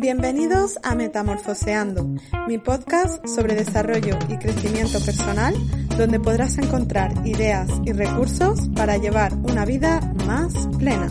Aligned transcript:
Bienvenidos 0.00 0.78
a 0.82 0.94
Metamorfoseando, 0.94 2.08
mi 2.48 2.56
podcast 2.56 3.26
sobre 3.26 3.54
desarrollo 3.54 4.18
y 4.30 4.38
crecimiento 4.38 4.98
personal, 5.04 5.54
donde 5.98 6.18
podrás 6.18 6.56
encontrar 6.56 7.12
ideas 7.26 7.68
y 7.84 7.92
recursos 7.92 8.70
para 8.74 8.96
llevar 8.96 9.34
una 9.34 9.66
vida 9.66 10.00
más 10.26 10.54
plena. 10.78 11.06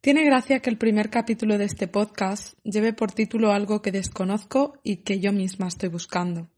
Tiene 0.00 0.24
gracia 0.24 0.60
que 0.60 0.70
el 0.70 0.78
primer 0.78 1.10
capítulo 1.10 1.58
de 1.58 1.66
este 1.66 1.88
podcast 1.88 2.54
lleve 2.64 2.94
por 2.94 3.12
título 3.12 3.52
algo 3.52 3.82
que 3.82 3.92
desconozco 3.92 4.78
y 4.82 5.02
que 5.02 5.20
yo 5.20 5.34
misma 5.34 5.68
estoy 5.68 5.90
buscando. 5.90 6.48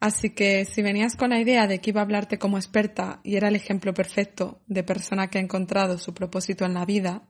Así 0.00 0.30
que 0.30 0.64
si 0.64 0.80
venías 0.80 1.14
con 1.14 1.30
la 1.30 1.38
idea 1.38 1.66
de 1.66 1.78
que 1.80 1.90
iba 1.90 2.00
a 2.00 2.04
hablarte 2.04 2.38
como 2.38 2.56
experta 2.56 3.20
y 3.22 3.36
era 3.36 3.48
el 3.48 3.56
ejemplo 3.56 3.92
perfecto 3.92 4.60
de 4.66 4.82
persona 4.82 5.28
que 5.28 5.38
ha 5.38 5.42
encontrado 5.42 5.98
su 5.98 6.14
propósito 6.14 6.64
en 6.64 6.72
la 6.72 6.86
vida, 6.86 7.22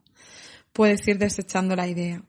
puedes 0.72 1.06
ir 1.08 1.18
desechando 1.18 1.74
la 1.74 1.88
idea. 1.88 2.22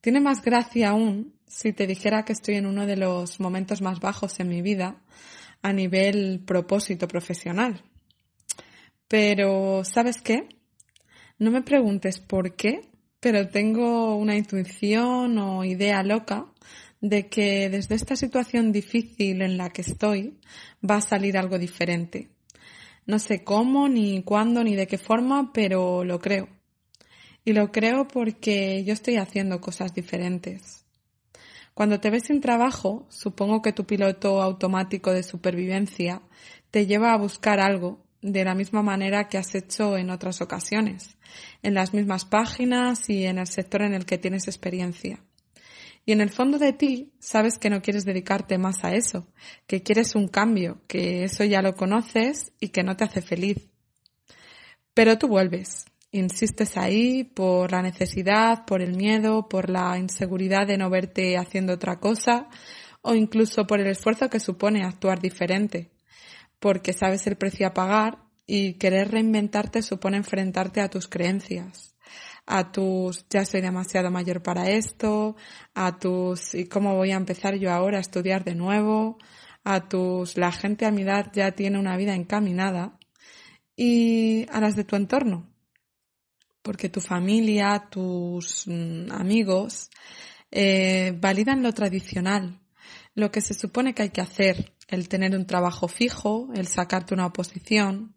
Tiene 0.00 0.20
más 0.20 0.42
gracia 0.42 0.90
aún 0.90 1.34
si 1.46 1.72
te 1.72 1.86
dijera 1.86 2.24
que 2.24 2.32
estoy 2.32 2.56
en 2.56 2.66
uno 2.66 2.84
de 2.84 2.96
los 2.96 3.38
momentos 3.38 3.80
más 3.80 4.00
bajos 4.00 4.40
en 4.40 4.48
mi 4.48 4.60
vida 4.60 5.00
a 5.62 5.72
nivel 5.72 6.42
propósito 6.44 7.06
profesional. 7.06 7.82
Pero, 9.06 9.84
¿sabes 9.84 10.20
qué? 10.20 10.48
No 11.38 11.52
me 11.52 11.62
preguntes 11.62 12.18
por 12.18 12.56
qué, 12.56 12.90
pero 13.20 13.48
tengo 13.48 14.16
una 14.16 14.36
intuición 14.36 15.38
o 15.38 15.64
idea 15.64 16.02
loca 16.02 16.46
de 17.00 17.28
que 17.28 17.68
desde 17.68 17.94
esta 17.94 18.16
situación 18.16 18.72
difícil 18.72 19.42
en 19.42 19.56
la 19.56 19.70
que 19.70 19.82
estoy 19.82 20.38
va 20.88 20.96
a 20.96 21.00
salir 21.00 21.36
algo 21.36 21.58
diferente. 21.58 22.30
No 23.06 23.18
sé 23.18 23.44
cómo, 23.44 23.88
ni 23.88 24.22
cuándo, 24.22 24.64
ni 24.64 24.74
de 24.74 24.86
qué 24.86 24.98
forma, 24.98 25.52
pero 25.52 26.04
lo 26.04 26.18
creo. 26.18 26.48
Y 27.44 27.52
lo 27.52 27.70
creo 27.70 28.08
porque 28.08 28.82
yo 28.84 28.92
estoy 28.92 29.16
haciendo 29.16 29.60
cosas 29.60 29.94
diferentes. 29.94 30.84
Cuando 31.74 32.00
te 32.00 32.10
ves 32.10 32.24
sin 32.24 32.40
trabajo, 32.40 33.06
supongo 33.10 33.62
que 33.62 33.72
tu 33.72 33.84
piloto 33.84 34.42
automático 34.42 35.12
de 35.12 35.22
supervivencia 35.22 36.22
te 36.70 36.86
lleva 36.86 37.12
a 37.12 37.18
buscar 37.18 37.60
algo 37.60 38.04
de 38.22 38.44
la 38.44 38.54
misma 38.54 38.82
manera 38.82 39.28
que 39.28 39.38
has 39.38 39.54
hecho 39.54 39.96
en 39.96 40.10
otras 40.10 40.40
ocasiones, 40.40 41.16
en 41.62 41.74
las 41.74 41.94
mismas 41.94 42.24
páginas 42.24 43.08
y 43.08 43.26
en 43.26 43.38
el 43.38 43.46
sector 43.46 43.82
en 43.82 43.94
el 43.94 44.06
que 44.06 44.18
tienes 44.18 44.48
experiencia. 44.48 45.25
Y 46.08 46.12
en 46.12 46.20
el 46.20 46.30
fondo 46.30 46.58
de 46.58 46.72
ti 46.72 47.12
sabes 47.18 47.58
que 47.58 47.68
no 47.68 47.82
quieres 47.82 48.04
dedicarte 48.04 48.58
más 48.58 48.84
a 48.84 48.94
eso, 48.94 49.26
que 49.66 49.82
quieres 49.82 50.14
un 50.14 50.28
cambio, 50.28 50.80
que 50.86 51.24
eso 51.24 51.42
ya 51.42 51.62
lo 51.62 51.74
conoces 51.74 52.52
y 52.60 52.68
que 52.68 52.84
no 52.84 52.96
te 52.96 53.02
hace 53.02 53.22
feliz. 53.22 53.68
Pero 54.94 55.18
tú 55.18 55.26
vuelves, 55.26 55.84
insistes 56.12 56.76
ahí 56.76 57.24
por 57.24 57.72
la 57.72 57.82
necesidad, 57.82 58.64
por 58.66 58.82
el 58.82 58.96
miedo, 58.96 59.48
por 59.48 59.68
la 59.68 59.98
inseguridad 59.98 60.68
de 60.68 60.78
no 60.78 60.90
verte 60.90 61.36
haciendo 61.36 61.72
otra 61.72 61.98
cosa 61.98 62.48
o 63.02 63.16
incluso 63.16 63.66
por 63.66 63.80
el 63.80 63.88
esfuerzo 63.88 64.30
que 64.30 64.38
supone 64.38 64.84
actuar 64.84 65.20
diferente, 65.20 65.90
porque 66.60 66.92
sabes 66.92 67.26
el 67.26 67.34
precio 67.34 67.66
a 67.66 67.74
pagar 67.74 68.18
y 68.46 68.74
querer 68.74 69.10
reinventarte 69.10 69.82
supone 69.82 70.18
enfrentarte 70.18 70.80
a 70.80 70.88
tus 70.88 71.08
creencias 71.08 71.95
a 72.46 72.70
tus 72.72 73.26
ya 73.28 73.44
soy 73.44 73.60
demasiado 73.60 74.10
mayor 74.10 74.42
para 74.42 74.70
esto, 74.70 75.36
a 75.74 75.98
tus 75.98 76.54
y 76.54 76.66
cómo 76.66 76.94
voy 76.94 77.10
a 77.10 77.16
empezar 77.16 77.56
yo 77.56 77.72
ahora 77.72 77.98
a 77.98 78.00
estudiar 78.00 78.44
de 78.44 78.54
nuevo, 78.54 79.18
a 79.64 79.88
tus 79.88 80.36
la 80.38 80.52
gente 80.52 80.86
a 80.86 80.92
mi 80.92 81.02
edad 81.02 81.32
ya 81.34 81.52
tiene 81.52 81.78
una 81.78 81.96
vida 81.96 82.14
encaminada 82.14 82.98
y 83.76 84.46
a 84.50 84.60
las 84.60 84.76
de 84.76 84.84
tu 84.84 84.96
entorno. 84.96 85.52
Porque 86.62 86.88
tu 86.88 87.00
familia, 87.00 87.88
tus 87.90 88.66
mm, 88.66 89.12
amigos 89.12 89.90
eh, 90.50 91.12
validan 91.20 91.62
lo 91.62 91.72
tradicional, 91.72 92.60
lo 93.14 93.30
que 93.30 93.40
se 93.40 93.54
supone 93.54 93.94
que 93.94 94.02
hay 94.02 94.10
que 94.10 94.20
hacer, 94.20 94.74
el 94.88 95.08
tener 95.08 95.36
un 95.36 95.46
trabajo 95.46 95.88
fijo, 95.88 96.48
el 96.54 96.68
sacarte 96.68 97.14
una 97.14 97.26
oposición, 97.26 98.14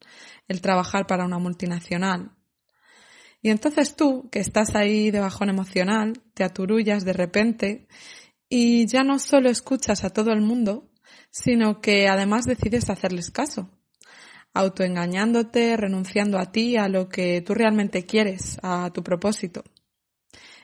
el 0.48 0.62
trabajar 0.62 1.08
para 1.08 1.26
una 1.26 1.40
multinacional. 1.40 2.32
Y 3.42 3.50
entonces 3.50 3.96
tú, 3.96 4.30
que 4.32 4.40
estás 4.40 4.76
ahí 4.76 5.12
de 5.12 5.20
bajón 5.20 5.50
emocional, 5.50 6.22
te 6.34 6.44
aturullas 6.44 7.06
de 7.06 7.14
repente 7.14 7.88
y 8.50 8.88
ya 8.88 9.04
no 9.04 9.20
solo 9.20 9.50
escuchas 9.50 10.04
a 10.04 10.10
todo 10.10 10.32
el 10.32 10.42
mundo, 10.42 10.90
sino 11.32 11.80
que 11.80 12.08
además 12.08 12.46
decides 12.46 12.90
hacerles 12.90 13.32
caso, 13.32 13.70
autoengañándote, 14.54 15.78
renunciando 15.78 16.40
a 16.40 16.52
ti, 16.52 16.76
a 16.76 16.90
lo 16.90 17.08
que 17.08 17.42
tú 17.42 17.54
realmente 17.54 18.06
quieres, 18.06 18.58
a 18.62 18.92
tu 18.92 19.04
propósito. 19.04 19.64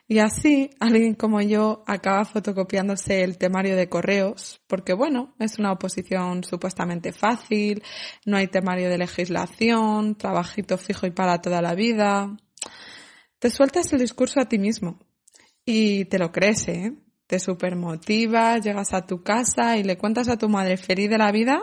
Y 0.08 0.20
así 0.20 0.70
alguien 0.80 1.16
como 1.16 1.42
yo 1.42 1.84
acaba 1.88 2.26
fotocopiándose 2.26 3.24
el 3.24 3.40
temario 3.40 3.76
de 3.76 3.90
correos, 3.90 4.62
porque 4.68 4.94
bueno, 4.94 5.34
es 5.40 5.58
una 5.58 5.72
oposición 5.72 6.44
supuestamente 6.44 7.12
fácil, 7.12 7.82
no 8.24 8.38
hay 8.38 8.48
temario 8.48 8.90
de 8.90 9.00
legislación, 9.00 10.16
trabajito 10.16 10.78
fijo 10.78 11.08
y 11.08 11.12
para 11.12 11.42
toda 11.42 11.60
la 11.64 11.74
vida, 11.74 12.38
te 13.40 13.50
sueltas 13.50 13.92
el 13.94 14.00
discurso 14.00 14.40
a 14.40 14.48
ti 14.48 14.58
mismo 14.58 15.00
y 15.66 16.06
te 16.06 16.20
lo 16.20 16.32
crees, 16.32 16.68
¿eh? 16.68 16.94
Te 17.28 17.40
supermotivas, 17.40 18.64
llegas 18.64 18.94
a 18.94 19.06
tu 19.06 19.24
casa 19.24 19.78
y 19.78 19.84
le 19.84 19.98
cuentas 19.98 20.30
a 20.30 20.38
tu 20.38 20.48
madre 20.48 20.78
feliz 20.78 21.10
de 21.10 21.18
la 21.18 21.32
vida, 21.32 21.60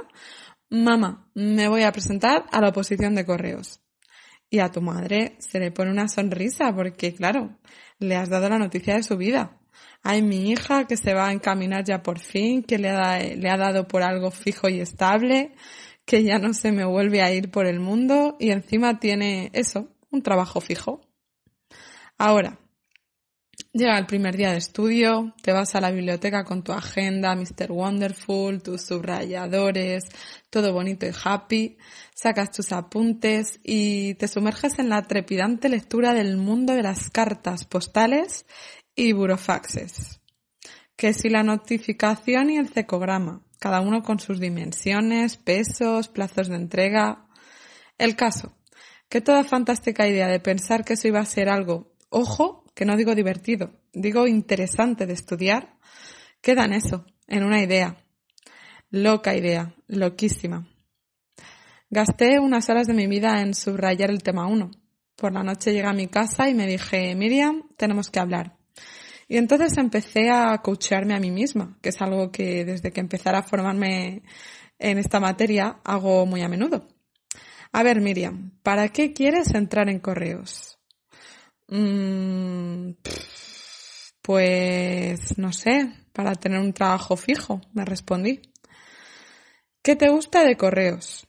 mamá, 0.71 1.31
me 1.35 1.69
voy 1.69 1.83
a 1.83 1.93
presentar 1.93 2.47
a 2.51 2.61
la 2.61 2.71
oposición 2.71 3.15
de 3.15 3.25
correos. 3.25 3.81
Y 4.51 4.59
a 4.59 4.71
tu 4.71 4.83
madre 4.83 5.37
se 5.39 5.61
le 5.61 5.71
pone 5.71 5.91
una 5.91 6.09
sonrisa 6.09 6.75
porque, 6.75 7.15
claro, 7.15 7.59
le 7.99 8.17
has 8.17 8.29
dado 8.29 8.49
la 8.49 8.59
noticia 8.59 8.97
de 8.97 9.03
su 9.03 9.17
vida. 9.17 9.59
Hay 10.03 10.21
mi 10.21 10.51
hija 10.51 10.87
que 10.87 10.97
se 10.97 11.15
va 11.15 11.29
a 11.29 11.33
encaminar 11.33 11.85
ya 11.85 12.03
por 12.03 12.19
fin, 12.19 12.63
que 12.63 12.79
le 12.79 12.91
ha, 12.91 13.19
le 13.21 13.49
ha 13.49 13.57
dado 13.57 13.87
por 13.87 14.03
algo 14.03 14.31
fijo 14.31 14.69
y 14.69 14.81
estable, 14.81 15.55
que 16.05 16.25
ya 16.25 16.39
no 16.39 16.55
se 16.55 16.73
me 16.73 16.85
vuelve 16.85 17.23
a 17.23 17.33
ir 17.33 17.51
por 17.51 17.67
el 17.67 17.79
mundo 17.79 18.37
y 18.41 18.51
encima 18.51 18.99
tiene 18.99 19.51
eso, 19.55 19.89
un 20.11 20.23
trabajo 20.23 20.61
fijo. 20.61 21.01
Ahora, 22.19 22.59
llega 23.73 23.99
el 23.99 24.07
primer 24.07 24.37
día 24.37 24.53
de 24.53 24.59
estudio, 24.59 25.35
te 25.43 25.53
vas 25.53 25.75
a 25.75 25.81
la 25.81 25.91
biblioteca 25.91 26.45
con 26.45 26.63
tu 26.63 26.73
agenda, 26.73 27.35
Mr. 27.35 27.71
Wonderful, 27.71 28.63
tus 28.63 28.83
subrayadores, 28.83 30.05
todo 30.51 30.73
bonito 30.73 31.07
y 31.07 31.13
happy, 31.25 31.79
sacas 32.15 32.51
tus 32.51 32.73
apuntes 32.73 33.61
y 33.63 34.15
te 34.15 34.29
sumerges 34.29 34.79
en 34.79 34.89
la 34.89 35.03
trepidante 35.03 35.69
lectura 35.69 36.15
del 36.15 36.37
mundo 36.37 36.75
de 36.75 36.83
las 36.83 37.11
cartas 37.11 37.65
postales 37.65 38.47
y 38.95 39.13
burofaxes. 39.13 40.21
Que 40.97 41.15
si 41.15 41.31
la 41.31 41.43
notificación 41.43 42.51
y 42.51 42.59
el 42.59 42.69
cecograma, 42.69 43.43
cada 43.63 43.81
uno 43.81 44.03
con 44.03 44.19
sus 44.19 44.41
dimensiones, 44.41 45.37
pesos, 45.37 46.09
plazos 46.09 46.49
de 46.49 46.57
entrega. 46.57 47.29
El 47.97 48.17
caso, 48.17 48.57
que 49.09 49.21
toda 49.21 49.45
fantástica 49.45 50.09
idea 50.09 50.27
de 50.27 50.41
pensar 50.41 50.85
que 50.85 50.95
eso 50.95 51.07
iba 51.07 51.21
a 51.21 51.25
ser 51.25 51.49
algo 51.49 51.92
ojo, 52.13 52.65
que 52.75 52.85
no 52.85 52.97
digo 52.97 53.15
divertido, 53.15 53.73
digo 53.93 54.27
interesante 54.27 55.07
de 55.07 55.15
estudiar, 55.15 55.77
queda 56.41 56.65
en 56.65 56.75
eso, 56.75 57.05
en 57.27 57.45
una 57.45 57.63
idea. 57.63 57.97
Loca 58.91 59.35
idea, 59.35 59.75
loquísima. 59.89 60.69
Gasté 61.91 62.39
unas 62.39 62.69
horas 62.69 62.87
de 62.87 62.95
mi 62.95 63.07
vida 63.07 63.41
en 63.41 63.55
subrayar 63.55 64.11
el 64.11 64.23
tema 64.23 64.47
1. 64.47 64.71
Por 65.17 65.33
la 65.33 65.43
noche 65.43 65.73
llegué 65.73 65.87
a 65.87 65.93
mi 65.93 66.09
casa 66.09 66.49
y 66.49 66.55
me 66.55 66.67
dije, 66.67 67.15
Miriam, 67.15 67.65
tenemos 67.77 68.11
que 68.11 68.21
hablar. 68.21 68.57
Y 69.29 69.37
entonces 69.39 69.77
empecé 69.79 70.31
a 70.31 70.59
coachearme 70.59 71.15
a 71.15 71.21
mí 71.21 71.31
misma, 71.31 71.79
que 71.81 71.89
es 71.89 72.01
algo 72.01 72.31
que 72.31 72.65
desde 72.65 72.93
que 72.93 73.01
empezara 73.01 73.39
a 73.39 73.43
formarme 73.43 74.23
en 74.79 74.99
esta 74.99 75.21
materia 75.21 75.81
hago 75.85 76.27
muy 76.27 76.43
a 76.43 76.49
menudo. 76.49 76.89
A 77.73 77.83
ver, 77.83 78.01
Miriam, 78.01 78.53
¿para 78.63 78.89
qué 78.89 79.13
quieres 79.15 79.55
entrar 79.55 79.89
en 79.89 80.01
correos? 80.01 80.72
Mm, 81.73 82.93
pues 84.21 85.39
no 85.39 85.53
sé, 85.53 85.91
para 86.13 86.35
tener 86.35 86.61
un 86.61 86.75
trabajo 86.75 87.17
fijo, 87.17 87.63
me 87.73 87.85
respondí. 87.87 88.43
¿Qué 89.83 89.97
te 89.97 90.11
gusta 90.11 90.45
de 90.45 90.57
correos? 90.57 91.27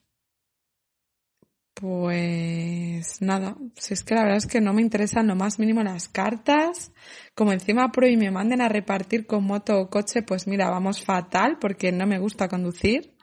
Pues 1.74 3.22
nada, 3.22 3.56
si 3.75 3.94
es 3.94 4.04
que 4.04 4.16
la 4.16 4.24
verdad 4.24 4.38
es 4.38 4.48
que 4.48 4.62
no 4.62 4.74
me 4.74 4.81
interesan 4.81 5.28
lo 5.28 5.36
más 5.36 5.60
mínimo 5.60 5.81
las 5.81 6.07
cartas. 6.10 6.92
Como 7.36 7.54
encima 7.54 7.92
y 8.01 8.18
me 8.18 8.31
manden 8.31 8.62
a 8.62 8.69
repartir 8.69 9.25
con 9.25 9.45
moto 9.45 9.80
o 9.80 9.90
coche, 9.90 10.24
pues 10.24 10.45
mira, 10.48 10.69
vamos 10.69 11.01
fatal 11.04 11.57
porque 11.60 11.92
no 11.92 12.06
me 12.06 12.19
gusta 12.19 12.50
conducir. 12.50 13.16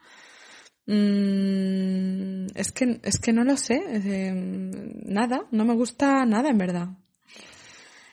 Mm, 0.86 2.46
es 2.54 2.72
que, 2.72 3.00
es 3.04 3.18
que 3.20 3.32
no 3.32 3.44
lo 3.44 3.56
sé. 3.56 3.80
nada, 5.04 5.46
no 5.50 5.64
me 5.64 5.74
gusta 5.74 6.24
nada 6.26 6.50
en 6.50 6.58
verdad. 6.58 6.88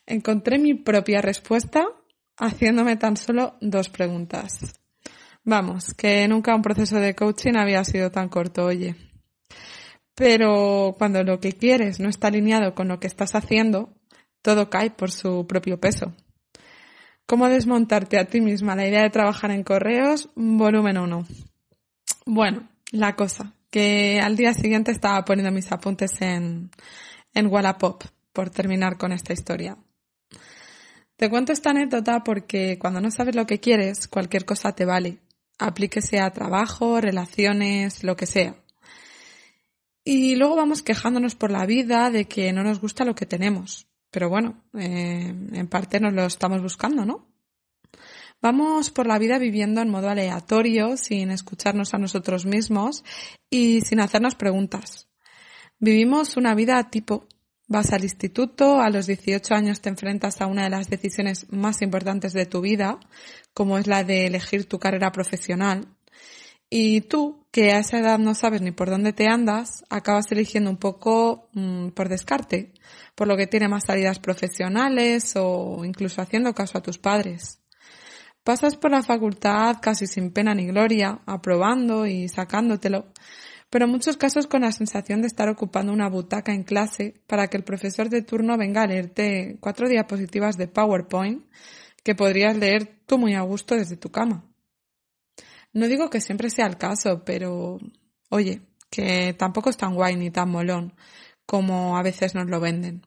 Encontré 0.07 0.57
mi 0.57 0.73
propia 0.73 1.21
respuesta 1.21 1.85
haciéndome 2.37 2.95
tan 2.95 3.17
solo 3.17 3.57
dos 3.59 3.89
preguntas. 3.89 4.73
Vamos, 5.43 5.93
que 5.93 6.25
nunca 6.29 6.55
un 6.55 6.61
proceso 6.61 6.99
de 6.99 7.13
coaching 7.13 7.55
había 7.57 7.83
sido 7.83 8.09
tan 8.09 8.29
corto, 8.29 8.65
oye. 8.65 8.95
Pero 10.15 10.95
cuando 10.97 11.23
lo 11.23 11.41
que 11.41 11.51
quieres 11.51 11.99
no 11.99 12.07
está 12.09 12.27
alineado 12.27 12.73
con 12.73 12.87
lo 12.87 12.99
que 13.01 13.07
estás 13.07 13.35
haciendo, 13.35 13.93
todo 14.41 14.69
cae 14.69 14.91
por 14.91 15.11
su 15.11 15.45
propio 15.45 15.79
peso. 15.79 16.13
¿Cómo 17.25 17.49
desmontarte 17.49 18.17
a 18.17 18.25
ti 18.25 18.39
misma 18.39 18.77
la 18.77 18.87
idea 18.87 19.03
de 19.03 19.09
trabajar 19.09 19.51
en 19.51 19.63
correos? 19.63 20.29
Volumen 20.35 20.97
1. 20.97 21.27
Bueno, 22.25 22.69
la 22.91 23.17
cosa, 23.17 23.53
que 23.69 24.21
al 24.21 24.37
día 24.37 24.53
siguiente 24.53 24.91
estaba 24.91 25.25
poniendo 25.25 25.51
mis 25.51 25.69
apuntes 25.69 26.21
en, 26.21 26.71
en 27.33 27.47
Wallapop, 27.47 28.03
por 28.31 28.49
terminar 28.49 28.97
con 28.97 29.11
esta 29.11 29.33
historia. 29.33 29.77
Te 31.17 31.31
cuento 31.31 31.51
esta 31.51 31.71
anécdota 31.71 32.23
porque 32.23 32.77
cuando 32.79 33.01
no 33.01 33.09
sabes 33.09 33.35
lo 33.35 33.47
que 33.47 33.59
quieres, 33.59 34.07
cualquier 34.07 34.45
cosa 34.45 34.73
te 34.73 34.85
vale. 34.85 35.17
Aplíquese 35.57 36.19
a 36.19 36.31
trabajo, 36.31 37.01
relaciones, 37.01 38.03
lo 38.03 38.15
que 38.15 38.27
sea. 38.27 38.55
Y 40.03 40.35
luego 40.35 40.55
vamos 40.55 40.83
quejándonos 40.83 41.35
por 41.35 41.51
la 41.51 41.65
vida 41.65 42.11
de 42.11 42.25
que 42.25 42.53
no 42.53 42.63
nos 42.63 42.79
gusta 42.79 43.03
lo 43.03 43.15
que 43.15 43.25
tenemos. 43.25 43.87
Pero 44.11 44.29
bueno, 44.29 44.63
eh, 44.77 45.33
en 45.53 45.67
parte 45.67 45.99
nos 45.99 46.13
lo 46.13 46.25
estamos 46.25 46.61
buscando, 46.61 47.03
¿no? 47.03 47.27
Vamos 48.39 48.91
por 48.91 49.07
la 49.07 49.17
vida 49.17 49.39
viviendo 49.39 49.81
en 49.81 49.89
modo 49.89 50.09
aleatorio, 50.09 50.97
sin 50.97 51.31
escucharnos 51.31 51.95
a 51.95 51.97
nosotros 51.97 52.45
mismos 52.45 53.03
y 53.49 53.81
sin 53.81 53.99
hacernos 53.99 54.35
preguntas. 54.35 55.09
Vivimos 55.79 56.37
una 56.37 56.53
vida 56.53 56.91
tipo. 56.91 57.27
Vas 57.69 57.91
al 57.91 58.03
instituto, 58.03 58.79
a 58.79 58.89
los 58.89 59.07
18 59.07 59.53
años 59.53 59.81
te 59.81 59.89
enfrentas 59.89 60.39
a 60.39 60.45
una 60.45 60.63
de 60.63 60.69
las 60.69 60.89
decisiones 60.89 61.51
más 61.51 61.81
importantes 61.81 62.31
de 62.31 62.45
tu 62.45 62.61
vida, 62.61 62.97
como 63.53 63.77
es 63.77 63.87
la 63.87 64.05
de 64.05 64.25
elegir 64.25 64.69
tu 64.69 64.79
carrera 64.79 65.11
profesional. 65.11 65.85
Y 66.69 67.01
tú, 67.01 67.45
que 67.51 67.71
a 67.71 67.79
esa 67.79 67.99
edad 67.99 68.19
no 68.19 68.35
sabes 68.35 68.61
ni 68.61 68.71
por 68.71 68.89
dónde 68.89 69.11
te 69.11 69.27
andas, 69.27 69.83
acabas 69.89 70.31
eligiendo 70.31 70.69
un 70.69 70.77
poco 70.77 71.49
mm, 71.53 71.89
por 71.89 72.07
descarte, 72.07 72.73
por 73.15 73.27
lo 73.27 73.35
que 73.35 73.47
tiene 73.47 73.67
más 73.67 73.85
salidas 73.85 74.19
profesionales 74.19 75.33
o 75.35 75.83
incluso 75.83 76.21
haciendo 76.21 76.53
caso 76.53 76.77
a 76.77 76.81
tus 76.81 76.97
padres. 76.97 77.59
Pasas 78.43 78.77
por 78.77 78.91
la 78.91 79.03
facultad 79.03 79.77
casi 79.81 80.07
sin 80.07 80.31
pena 80.31 80.55
ni 80.55 80.67
gloria, 80.67 81.19
aprobando 81.25 82.05
y 82.05 82.29
sacándotelo, 82.29 83.11
pero 83.69 83.85
en 83.85 83.91
muchos 83.91 84.17
casos 84.17 84.47
con 84.47 84.61
la 84.61 84.71
sensación 84.71 85.21
de 85.21 85.27
estar 85.27 85.49
ocupando 85.49 85.91
una 85.91 86.09
butaca 86.09 86.53
en 86.53 86.63
clase 86.63 87.21
para 87.27 87.47
que 87.47 87.57
el 87.57 87.63
profesor 87.63 88.09
de 88.09 88.21
turno 88.21 88.57
venga 88.57 88.83
a 88.83 88.87
leerte 88.87 89.57
cuatro 89.59 89.89
diapositivas 89.89 90.57
de 90.57 90.67
PowerPoint 90.67 91.45
que 92.03 92.15
podrías 92.15 92.55
leer 92.55 93.01
tú 93.05 93.17
muy 93.17 93.35
a 93.35 93.41
gusto 93.41 93.75
desde 93.75 93.97
tu 93.97 94.09
cama. 94.11 94.45
No 95.73 95.87
digo 95.87 96.09
que 96.09 96.21
siempre 96.21 96.49
sea 96.49 96.67
el 96.67 96.77
caso, 96.77 97.23
pero 97.25 97.79
oye, 98.29 98.61
que 98.89 99.33
tampoco 99.37 99.69
es 99.69 99.77
tan 99.77 99.95
guay 99.95 100.15
ni 100.15 100.31
tan 100.31 100.49
molón 100.49 100.93
como 101.45 101.97
a 101.97 102.03
veces 102.03 102.35
nos 102.35 102.47
lo 102.47 102.59
venden. 102.59 103.05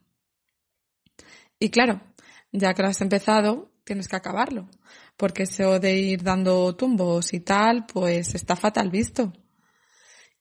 Y 1.58 1.70
claro, 1.70 2.00
ya 2.52 2.74
que 2.74 2.82
lo 2.82 2.88
has 2.88 3.00
empezado, 3.00 3.70
tienes 3.84 4.08
que 4.08 4.16
acabarlo, 4.16 4.68
porque 5.16 5.44
eso 5.44 5.78
de 5.80 5.96
ir 5.98 6.22
dando 6.22 6.74
tumbos 6.76 7.32
y 7.34 7.40
tal, 7.40 7.86
pues 7.86 8.34
está 8.34 8.56
fatal 8.56 8.90
visto. 8.90 9.32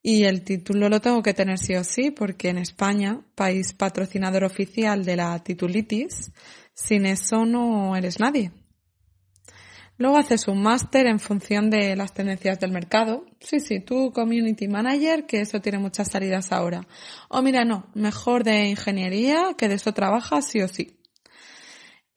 Y 0.02 0.24
el 0.24 0.44
título 0.44 0.88
lo 0.88 1.02
tengo 1.02 1.22
que 1.22 1.34
tener 1.34 1.58
sí 1.58 1.76
o 1.76 1.84
sí, 1.84 2.12
porque 2.12 2.50
en 2.50 2.58
España, 2.58 3.22
país 3.36 3.74
patrocinador 3.74 4.46
oficial 4.46 5.04
de 5.04 5.18
la 5.18 5.44
titulitis, 5.44 6.32
sin 6.74 7.06
eso 7.06 7.46
no 7.46 7.96
eres 7.96 8.20
nadie. 8.20 8.52
Luego 9.98 10.18
haces 10.18 10.48
un 10.48 10.64
máster 10.64 11.08
en 11.08 11.20
función 11.20 11.70
de 11.70 11.98
las 11.98 12.14
tendencias 12.14 12.58
del 12.58 12.72
mercado. 12.72 13.26
Sí, 13.42 13.60
sí, 13.60 13.82
tú 13.82 14.14
community 14.14 14.70
manager, 14.70 15.26
que 15.26 15.42
eso 15.42 15.60
tiene 15.60 15.78
muchas 15.78 16.10
salidas 16.10 16.54
ahora. 16.54 16.88
O 17.28 17.42
mira, 17.42 17.66
no, 17.66 17.88
mejor 17.96 18.46
de 18.46 18.70
ingeniería, 18.70 19.56
que 19.58 19.68
de 19.68 19.76
eso 19.76 19.94
trabajas 19.94 20.48
sí 20.48 20.62
o 20.62 20.70
sí. 20.70 20.99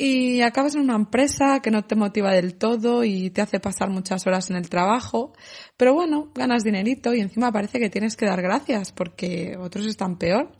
Y 0.05 0.43
acabas 0.43 0.75
en 0.75 0.81
una 0.81 0.97
empresa 0.97 1.61
que 1.63 1.71
no 1.71 1.85
te 1.85 1.95
motiva 1.95 2.33
del 2.33 2.57
todo 2.57 3.05
y 3.05 3.31
te 3.31 3.41
hace 3.41 3.61
pasar 3.61 3.89
muchas 3.89 4.27
horas 4.27 4.51
en 4.51 4.57
el 4.57 4.69
trabajo. 4.69 5.33
Pero 5.77 5.95
bueno, 5.95 6.33
ganas 6.35 6.65
dinerito 6.65 7.15
y 7.15 7.21
encima 7.21 7.53
parece 7.53 7.79
que 7.79 7.89
tienes 7.89 8.17
que 8.17 8.27
dar 8.27 8.43
gracias 8.43 8.91
porque 8.91 9.57
otros 9.57 9.87
están 9.87 10.19
peor. 10.19 10.57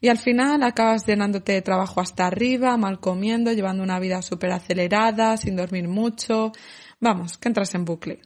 Y 0.00 0.08
al 0.08 0.18
final 0.18 0.64
acabas 0.64 1.06
llenándote 1.06 1.52
de 1.52 1.62
trabajo 1.62 2.00
hasta 2.00 2.26
arriba, 2.26 2.76
mal 2.76 2.98
comiendo, 2.98 3.52
llevando 3.52 3.84
una 3.84 4.00
vida 4.00 4.20
súper 4.20 4.50
acelerada, 4.50 5.36
sin 5.36 5.54
dormir 5.54 5.86
mucho. 5.86 6.50
Vamos, 6.98 7.38
que 7.38 7.46
entras 7.46 7.72
en 7.76 7.84
bucle. 7.84 8.20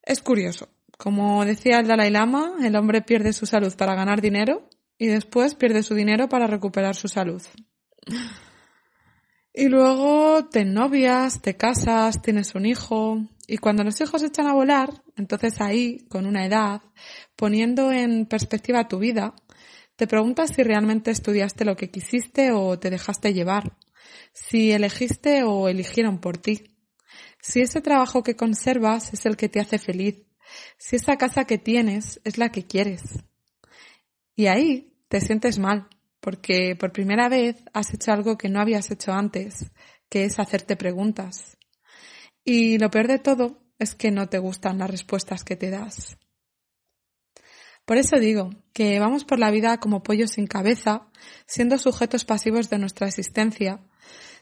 Es 0.00 0.22
curioso. 0.22 0.68
Como 0.96 1.44
decía 1.44 1.80
el 1.80 1.88
Dalai 1.88 2.10
Lama, 2.10 2.52
el 2.62 2.76
hombre 2.76 3.02
pierde 3.02 3.32
su 3.32 3.46
salud 3.46 3.74
para 3.76 3.96
ganar 3.96 4.20
dinero 4.20 4.68
y 4.96 5.08
después 5.08 5.56
pierde 5.56 5.82
su 5.82 5.96
dinero 5.96 6.28
para 6.28 6.46
recuperar 6.46 6.94
su 6.94 7.08
salud. 7.08 7.42
Y 9.54 9.68
luego 9.68 10.46
te 10.46 10.64
novias, 10.64 11.42
te 11.42 11.56
casas, 11.56 12.22
tienes 12.22 12.54
un 12.54 12.64
hijo, 12.64 13.20
y 13.46 13.58
cuando 13.58 13.84
los 13.84 14.00
hijos 14.00 14.22
echan 14.22 14.46
a 14.46 14.54
volar, 14.54 15.02
entonces 15.14 15.60
ahí, 15.60 16.06
con 16.08 16.24
una 16.24 16.46
edad, 16.46 16.80
poniendo 17.36 17.92
en 17.92 18.24
perspectiva 18.24 18.88
tu 18.88 18.98
vida, 18.98 19.34
te 19.96 20.06
preguntas 20.06 20.52
si 20.54 20.62
realmente 20.62 21.10
estudiaste 21.10 21.66
lo 21.66 21.76
que 21.76 21.90
quisiste 21.90 22.50
o 22.52 22.78
te 22.78 22.88
dejaste 22.88 23.34
llevar, 23.34 23.76
si 24.32 24.72
elegiste 24.72 25.42
o 25.42 25.68
eligieron 25.68 26.18
por 26.18 26.38
ti, 26.38 26.78
si 27.42 27.60
ese 27.60 27.82
trabajo 27.82 28.22
que 28.22 28.36
conservas 28.36 29.12
es 29.12 29.26
el 29.26 29.36
que 29.36 29.50
te 29.50 29.60
hace 29.60 29.78
feliz, 29.78 30.24
si 30.78 30.96
esa 30.96 31.18
casa 31.18 31.44
que 31.44 31.58
tienes 31.58 32.20
es 32.24 32.38
la 32.38 32.50
que 32.50 32.66
quieres. 32.66 33.02
Y 34.34 34.46
ahí 34.46 34.96
te 35.08 35.20
sientes 35.20 35.58
mal, 35.58 35.88
porque 36.22 36.76
por 36.76 36.92
primera 36.92 37.28
vez 37.28 37.56
has 37.72 37.92
hecho 37.92 38.12
algo 38.12 38.38
que 38.38 38.48
no 38.48 38.60
habías 38.60 38.92
hecho 38.92 39.12
antes, 39.12 39.72
que 40.08 40.24
es 40.24 40.38
hacerte 40.38 40.76
preguntas. 40.76 41.58
Y 42.44 42.78
lo 42.78 42.90
peor 42.90 43.08
de 43.08 43.18
todo 43.18 43.60
es 43.80 43.96
que 43.96 44.12
no 44.12 44.28
te 44.28 44.38
gustan 44.38 44.78
las 44.78 44.88
respuestas 44.88 45.42
que 45.42 45.56
te 45.56 45.70
das. 45.70 46.16
Por 47.84 47.96
eso 47.96 48.20
digo 48.20 48.50
que 48.72 49.00
vamos 49.00 49.24
por 49.24 49.40
la 49.40 49.50
vida 49.50 49.78
como 49.78 50.04
pollos 50.04 50.30
sin 50.30 50.46
cabeza, 50.46 51.08
siendo 51.46 51.76
sujetos 51.76 52.24
pasivos 52.24 52.70
de 52.70 52.78
nuestra 52.78 53.08
existencia, 53.08 53.80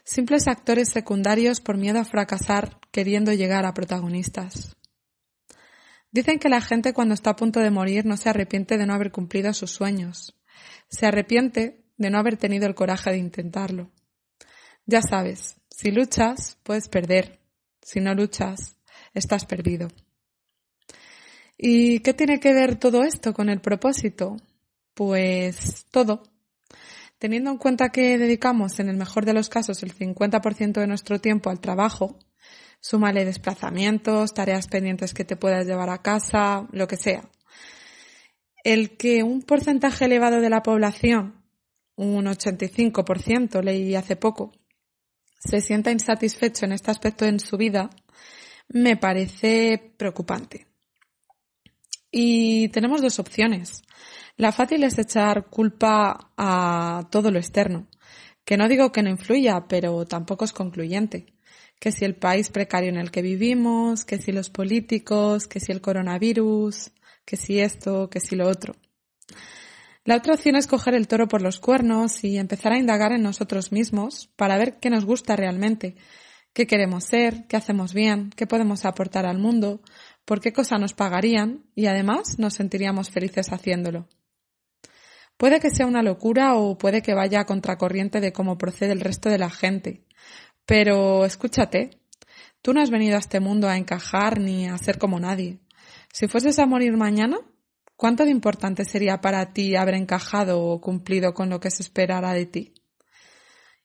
simples 0.03 0.47
actores 0.47 0.89
secundarios 0.89 1.61
por 1.61 1.77
miedo 1.77 1.99
a 1.99 2.05
fracasar 2.05 2.79
queriendo 2.91 3.33
llegar 3.33 3.65
a 3.65 3.73
protagonistas. 3.73 4.77
Dicen 6.11 6.37
que 6.37 6.49
la 6.49 6.61
gente 6.61 6.93
cuando 6.93 7.15
está 7.15 7.31
a 7.31 7.35
punto 7.35 7.59
de 7.59 7.71
morir 7.71 8.05
no 8.05 8.17
se 8.17 8.29
arrepiente 8.29 8.77
de 8.77 8.85
no 8.85 8.93
haber 8.93 9.11
cumplido 9.11 9.51
sus 9.53 9.71
sueños, 9.71 10.35
se 10.91 11.07
arrepiente 11.07 11.85
de 11.97 12.09
no 12.09 12.19
haber 12.19 12.37
tenido 12.37 12.67
el 12.67 12.75
coraje 12.75 13.11
de 13.11 13.17
intentarlo. 13.17 13.89
Ya 14.85 15.01
sabes, 15.01 15.55
si 15.69 15.91
luchas, 15.91 16.57
puedes 16.63 16.89
perder. 16.89 17.39
Si 17.81 17.99
no 17.99 18.13
luchas, 18.13 18.75
estás 19.13 19.45
perdido. 19.45 19.87
¿Y 21.57 21.99
qué 21.99 22.13
tiene 22.13 22.39
que 22.39 22.53
ver 22.53 22.75
todo 22.75 23.03
esto 23.03 23.33
con 23.33 23.49
el 23.49 23.61
propósito? 23.61 24.37
Pues 24.93 25.85
todo. 25.91 26.23
Teniendo 27.19 27.51
en 27.51 27.57
cuenta 27.57 27.89
que 27.89 28.17
dedicamos 28.17 28.79
en 28.79 28.89
el 28.89 28.97
mejor 28.97 29.25
de 29.25 29.33
los 29.33 29.47
casos 29.47 29.83
el 29.83 29.95
50% 29.95 30.79
de 30.79 30.87
nuestro 30.87 31.21
tiempo 31.21 31.49
al 31.49 31.59
trabajo, 31.59 32.17
súmale 32.79 33.25
desplazamientos, 33.25 34.33
tareas 34.33 34.67
pendientes 34.67 35.13
que 35.13 35.23
te 35.23 35.35
puedas 35.35 35.67
llevar 35.67 35.89
a 35.89 36.01
casa, 36.01 36.67
lo 36.71 36.87
que 36.87 36.97
sea. 36.97 37.29
El 38.63 38.97
que 38.97 39.23
un 39.23 39.41
porcentaje 39.41 40.05
elevado 40.05 40.39
de 40.41 40.49
la 40.49 40.61
población, 40.61 41.43
un 41.95 42.25
85%, 42.25 43.63
leí 43.63 43.95
hace 43.95 44.15
poco, 44.15 44.51
se 45.39 45.61
sienta 45.61 45.91
insatisfecho 45.91 46.65
en 46.65 46.73
este 46.73 46.91
aspecto 46.91 47.25
en 47.25 47.39
su 47.39 47.57
vida, 47.57 47.89
me 48.69 48.97
parece 48.97 49.93
preocupante. 49.97 50.67
Y 52.11 52.69
tenemos 52.69 53.01
dos 53.01 53.19
opciones. 53.19 53.83
La 54.37 54.51
fácil 54.51 54.83
es 54.83 54.97
echar 54.99 55.47
culpa 55.47 56.31
a 56.37 57.07
todo 57.09 57.31
lo 57.31 57.39
externo, 57.39 57.87
que 58.45 58.57
no 58.57 58.67
digo 58.67 58.91
que 58.91 59.01
no 59.01 59.09
influya, 59.09 59.65
pero 59.67 60.05
tampoco 60.05 60.45
es 60.45 60.53
concluyente. 60.53 61.33
Que 61.79 61.91
si 61.91 62.05
el 62.05 62.15
país 62.15 62.49
precario 62.49 62.89
en 62.89 62.97
el 62.97 63.09
que 63.09 63.23
vivimos, 63.23 64.05
que 64.05 64.19
si 64.19 64.31
los 64.31 64.49
políticos, 64.49 65.47
que 65.47 65.59
si 65.59 65.71
el 65.71 65.81
coronavirus, 65.81 66.91
que 67.25 67.37
si 67.37 67.59
esto, 67.59 68.09
que 68.09 68.19
si 68.19 68.35
lo 68.35 68.47
otro. 68.47 68.75
La 70.03 70.15
otra 70.15 70.33
opción 70.33 70.55
es 70.55 70.65
coger 70.65 70.95
el 70.95 71.07
toro 71.07 71.27
por 71.27 71.41
los 71.41 71.59
cuernos 71.59 72.23
y 72.23 72.37
empezar 72.37 72.73
a 72.73 72.79
indagar 72.79 73.11
en 73.11 73.21
nosotros 73.21 73.71
mismos 73.71 74.29
para 74.35 74.57
ver 74.57 74.79
qué 74.79 74.89
nos 74.89 75.05
gusta 75.05 75.35
realmente, 75.35 75.95
qué 76.53 76.65
queremos 76.65 77.03
ser, 77.03 77.45
qué 77.47 77.55
hacemos 77.55 77.93
bien, 77.93 78.31
qué 78.35 78.47
podemos 78.47 78.83
aportar 78.85 79.27
al 79.27 79.37
mundo, 79.37 79.81
por 80.25 80.41
qué 80.41 80.53
cosa 80.53 80.79
nos 80.79 80.93
pagarían 80.93 81.65
y 81.75 81.85
además 81.85 82.39
nos 82.39 82.55
sentiríamos 82.55 83.11
felices 83.11 83.51
haciéndolo. 83.51 84.07
Puede 85.37 85.59
que 85.59 85.71
sea 85.71 85.87
una 85.87 86.03
locura 86.03 86.55
o 86.55 86.77
puede 86.77 87.01
que 87.01 87.13
vaya 87.13 87.41
a 87.41 87.45
contracorriente 87.45 88.21
de 88.21 88.33
cómo 88.33 88.57
procede 88.57 88.93
el 88.93 89.01
resto 89.01 89.29
de 89.29 89.39
la 89.39 89.49
gente. 89.49 90.05
Pero 90.65 91.25
escúchate, 91.25 91.99
tú 92.61 92.73
no 92.73 92.81
has 92.81 92.91
venido 92.91 93.15
a 93.15 93.19
este 93.19 93.39
mundo 93.39 93.67
a 93.67 93.77
encajar 93.77 94.39
ni 94.39 94.67
a 94.67 94.77
ser 94.77 94.97
como 94.97 95.19
nadie. 95.19 95.59
Si 96.13 96.27
fueses 96.27 96.59
a 96.59 96.65
morir 96.65 96.97
mañana, 96.97 97.37
¿cuánto 97.95 98.25
de 98.25 98.31
importante 98.31 98.83
sería 98.83 99.21
para 99.21 99.53
ti 99.53 99.75
haber 99.75 99.95
encajado 99.95 100.61
o 100.61 100.81
cumplido 100.81 101.33
con 101.33 101.49
lo 101.49 101.59
que 101.59 101.71
se 101.71 101.83
esperara 101.83 102.33
de 102.33 102.45
ti? 102.45 102.73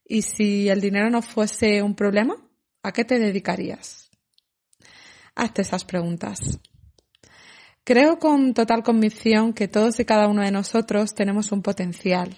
Y 0.04 0.22
si 0.22 0.68
el 0.68 0.80
dinero 0.80 1.08
no 1.10 1.22
fuese 1.22 1.82
un 1.82 1.94
problema, 1.94 2.36
¿a 2.82 2.92
qué 2.92 3.04
te 3.04 3.18
dedicarías? 3.18 4.10
Hazte 5.34 5.62
esas 5.62 5.84
preguntas. 5.84 6.60
Creo 7.84 8.18
con 8.18 8.54
total 8.54 8.82
convicción 8.82 9.52
que 9.52 9.68
todos 9.68 10.00
y 10.00 10.04
cada 10.04 10.26
uno 10.26 10.42
de 10.42 10.50
nosotros 10.50 11.14
tenemos 11.14 11.52
un 11.52 11.62
potencial. 11.62 12.36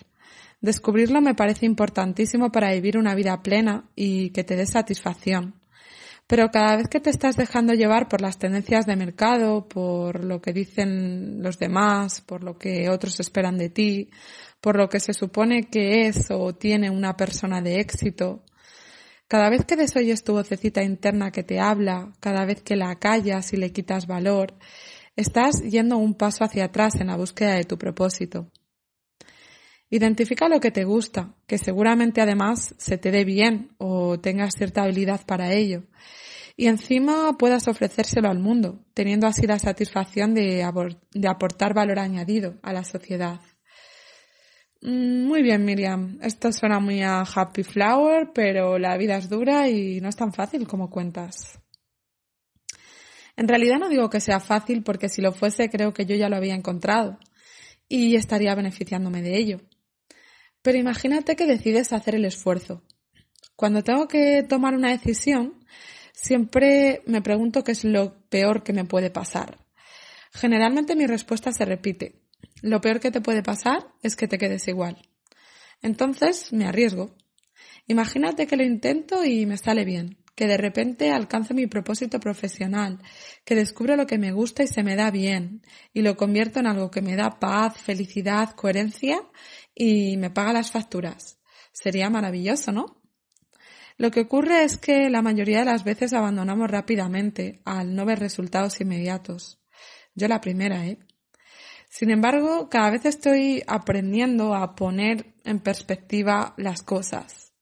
Descubrirlo 0.60 1.22
me 1.22 1.34
parece 1.34 1.64
importantísimo 1.64 2.52
para 2.52 2.72
vivir 2.72 2.98
una 2.98 3.14
vida 3.14 3.42
plena 3.42 3.88
y 3.94 4.30
que 4.30 4.44
te 4.44 4.56
dé 4.56 4.66
satisfacción. 4.66 5.57
Pero 6.28 6.50
cada 6.50 6.76
vez 6.76 6.88
que 6.88 7.00
te 7.00 7.08
estás 7.08 7.36
dejando 7.36 7.72
llevar 7.72 8.06
por 8.08 8.20
las 8.20 8.38
tendencias 8.38 8.84
de 8.84 8.96
mercado, 8.96 9.66
por 9.66 10.22
lo 10.24 10.42
que 10.42 10.52
dicen 10.52 11.42
los 11.42 11.58
demás, 11.58 12.20
por 12.20 12.44
lo 12.44 12.58
que 12.58 12.90
otros 12.90 13.18
esperan 13.18 13.56
de 13.56 13.70
ti, 13.70 14.10
por 14.60 14.76
lo 14.76 14.90
que 14.90 15.00
se 15.00 15.14
supone 15.14 15.70
que 15.70 16.06
es 16.06 16.30
o 16.30 16.54
tiene 16.54 16.90
una 16.90 17.16
persona 17.16 17.62
de 17.62 17.80
éxito, 17.80 18.44
cada 19.26 19.48
vez 19.48 19.64
que 19.64 19.76
desoyes 19.76 20.22
tu 20.22 20.34
vocecita 20.34 20.82
interna 20.82 21.30
que 21.30 21.42
te 21.42 21.60
habla, 21.60 22.12
cada 22.20 22.44
vez 22.44 22.60
que 22.62 22.76
la 22.76 22.98
callas 22.98 23.54
y 23.54 23.56
le 23.56 23.72
quitas 23.72 24.06
valor, 24.06 24.54
estás 25.16 25.62
yendo 25.62 25.96
un 25.96 26.14
paso 26.14 26.44
hacia 26.44 26.66
atrás 26.66 26.96
en 26.96 27.06
la 27.06 27.16
búsqueda 27.16 27.54
de 27.54 27.64
tu 27.64 27.78
propósito. 27.78 28.50
Identifica 29.90 30.48
lo 30.48 30.60
que 30.60 30.70
te 30.70 30.84
gusta, 30.84 31.34
que 31.46 31.56
seguramente 31.56 32.20
además 32.20 32.74
se 32.78 32.98
te 32.98 33.10
dé 33.10 33.24
bien 33.24 33.70
o 33.78 34.20
tengas 34.20 34.54
cierta 34.54 34.82
habilidad 34.82 35.24
para 35.26 35.52
ello. 35.52 35.84
Y 36.56 36.66
encima 36.66 37.38
puedas 37.38 37.68
ofrecérselo 37.68 38.28
al 38.28 38.38
mundo, 38.38 38.84
teniendo 38.92 39.26
así 39.26 39.46
la 39.46 39.58
satisfacción 39.58 40.34
de, 40.34 40.62
aportar 40.62 41.72
valor 41.72 42.00
añadido 42.00 42.58
a 42.62 42.72
la 42.72 42.84
sociedad. 42.84 43.40
Mm, 44.82 45.26
muy 45.26 45.42
bien, 45.42 45.64
Miriam. 45.64 46.18
Esto 46.20 46.52
suena 46.52 46.80
muy 46.80 47.00
a 47.02 47.20
Happy 47.22 47.62
Flower, 47.62 48.32
pero 48.34 48.78
la 48.78 48.96
vida 48.98 49.16
es 49.16 49.30
dura 49.30 49.68
y 49.68 50.00
no 50.00 50.08
es 50.08 50.16
tan 50.16 50.32
fácil 50.32 50.66
como 50.66 50.90
cuentas. 50.90 51.58
En 53.36 53.46
realidad 53.46 53.78
no 53.78 53.88
digo 53.88 54.10
que 54.10 54.20
sea 54.20 54.40
fácil 54.40 54.82
porque 54.82 55.08
si 55.08 55.22
lo 55.22 55.32
fuese 55.32 55.70
creo 55.70 55.94
que 55.94 56.04
yo 56.04 56.16
ya 56.16 56.28
lo 56.28 56.36
había 56.36 56.56
encontrado 56.56 57.18
y 57.88 58.16
estaría 58.16 58.54
beneficiándome 58.56 59.22
de 59.22 59.36
ello. 59.36 59.60
Pero 60.62 60.78
imagínate 60.78 61.36
que 61.36 61.46
decides 61.46 61.92
hacer 61.92 62.14
el 62.14 62.24
esfuerzo. 62.24 62.82
Cuando 63.56 63.82
tengo 63.82 64.06
que 64.08 64.44
tomar 64.48 64.74
una 64.74 64.90
decisión, 64.90 65.64
siempre 66.12 67.02
me 67.06 67.22
pregunto 67.22 67.64
qué 67.64 67.72
es 67.72 67.84
lo 67.84 68.20
peor 68.28 68.62
que 68.62 68.72
me 68.72 68.84
puede 68.84 69.10
pasar. 69.10 69.58
Generalmente 70.32 70.94
mi 70.94 71.06
respuesta 71.06 71.52
se 71.52 71.64
repite. 71.64 72.22
Lo 72.62 72.80
peor 72.80 73.00
que 73.00 73.10
te 73.10 73.20
puede 73.20 73.42
pasar 73.42 73.88
es 74.02 74.16
que 74.16 74.28
te 74.28 74.38
quedes 74.38 74.68
igual. 74.68 74.96
Entonces 75.82 76.52
me 76.52 76.66
arriesgo. 76.66 77.16
Imagínate 77.86 78.46
que 78.46 78.56
lo 78.56 78.64
intento 78.64 79.24
y 79.24 79.46
me 79.46 79.56
sale 79.56 79.84
bien, 79.84 80.18
que 80.34 80.46
de 80.46 80.56
repente 80.56 81.10
alcance 81.10 81.54
mi 81.54 81.66
propósito 81.66 82.20
profesional, 82.20 83.00
que 83.44 83.54
descubro 83.54 83.96
lo 83.96 84.06
que 84.06 84.18
me 84.18 84.32
gusta 84.32 84.62
y 84.62 84.66
se 84.66 84.82
me 84.82 84.94
da 84.94 85.10
bien, 85.10 85.62
y 85.92 86.02
lo 86.02 86.16
convierto 86.16 86.60
en 86.60 86.66
algo 86.66 86.90
que 86.90 87.02
me 87.02 87.16
da 87.16 87.38
paz, 87.38 87.78
felicidad, 87.78 88.50
coherencia 88.50 89.20
y 89.78 90.16
me 90.16 90.30
paga 90.30 90.52
las 90.52 90.72
facturas. 90.72 91.38
Sería 91.72 92.10
maravilloso, 92.10 92.72
¿no? 92.72 93.00
Lo 93.96 94.10
que 94.10 94.20
ocurre 94.20 94.64
es 94.64 94.76
que 94.76 95.08
la 95.08 95.22
mayoría 95.22 95.60
de 95.60 95.66
las 95.66 95.84
veces 95.84 96.12
abandonamos 96.12 96.68
rápidamente 96.68 97.62
al 97.64 97.94
no 97.94 98.04
ver 98.04 98.18
resultados 98.18 98.80
inmediatos. 98.80 99.60
Yo 100.14 100.26
la 100.26 100.40
primera, 100.40 100.84
¿eh? 100.84 100.98
Sin 101.88 102.10
embargo, 102.10 102.68
cada 102.68 102.90
vez 102.90 103.04
estoy 103.04 103.62
aprendiendo 103.66 104.54
a 104.54 104.74
poner 104.74 105.34
en 105.44 105.60
perspectiva 105.60 106.54
las 106.58 106.82
cosas. 106.82 107.52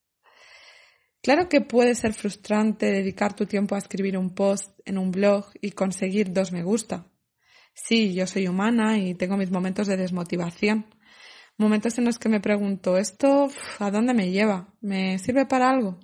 Claro 1.23 1.49
que 1.49 1.61
puede 1.61 1.95
ser 1.95 2.15
frustrante 2.15 2.87
dedicar 2.87 3.37
tu 3.37 3.45
tiempo 3.45 3.75
a 3.75 3.79
escribir 3.79 4.17
un 4.17 4.35
post 4.35 4.81
en 4.87 4.97
un 4.97 5.11
blog 5.11 5.51
y 5.61 5.73
conseguir 5.73 6.33
dos 6.33 6.51
me 6.51 6.63
gusta. 6.63 7.07
Sí, 7.75 8.15
yo 8.15 8.27
soy 8.27 8.49
humana 8.49 8.99
y 8.99 9.15
tengo 9.15 9.37
mis 9.37 9.51
momentos 9.51 9.87
de 9.87 9.99
desmotivación, 9.99 10.87
momentos 11.59 11.99
en 11.99 12.05
los 12.05 12.19
que 12.19 12.29
me 12.29 12.41
pregunto, 12.41 12.99
¿esto 12.99 13.51
a 13.79 13.91
dónde 13.91 14.15
me 14.15 14.31
lleva? 14.31 14.69
¿Me 14.81 15.19
sirve 15.19 15.47
para 15.47 15.71
algo? 15.71 15.99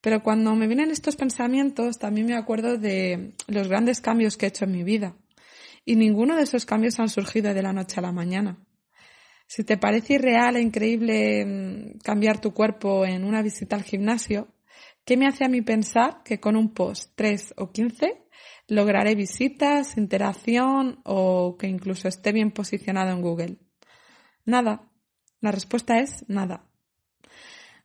Pero 0.00 0.22
cuando 0.22 0.54
me 0.56 0.66
vienen 0.66 0.90
estos 0.90 1.16
pensamientos, 1.16 1.98
también 1.98 2.26
me 2.26 2.34
acuerdo 2.34 2.76
de 2.76 3.34
los 3.46 3.68
grandes 3.68 4.00
cambios 4.00 4.36
que 4.36 4.46
he 4.46 4.48
hecho 4.48 4.64
en 4.64 4.72
mi 4.72 4.82
vida. 4.82 5.16
Y 5.84 5.96
ninguno 5.96 6.36
de 6.36 6.42
esos 6.42 6.66
cambios 6.66 6.98
han 6.98 7.08
surgido 7.08 7.54
de 7.54 7.62
la 7.62 7.72
noche 7.72 7.98
a 7.98 8.02
la 8.02 8.12
mañana. 8.12 8.58
Si 9.46 9.64
te 9.64 9.76
parece 9.76 10.14
irreal 10.14 10.56
e 10.56 10.60
increíble 10.60 11.44
mm, 11.44 11.98
cambiar 11.98 12.40
tu 12.40 12.52
cuerpo 12.52 13.04
en 13.04 13.24
una 13.24 13.42
visita 13.42 13.76
al 13.76 13.82
gimnasio, 13.84 14.48
¿qué 15.04 15.16
me 15.16 15.26
hace 15.26 15.44
a 15.44 15.48
mí 15.48 15.62
pensar 15.62 16.22
que 16.24 16.40
con 16.40 16.56
un 16.56 16.72
post 16.74 17.12
3 17.14 17.54
o 17.58 17.70
15 17.70 18.24
lograré 18.68 19.14
visitas, 19.14 19.96
interacción 19.96 21.00
o 21.04 21.56
que 21.58 21.68
incluso 21.68 22.08
esté 22.08 22.32
bien 22.32 22.50
posicionado 22.50 23.10
en 23.10 23.22
Google? 23.22 23.58
Nada. 24.44 24.88
La 25.40 25.50
respuesta 25.52 25.98
es 25.98 26.24
nada. 26.28 26.64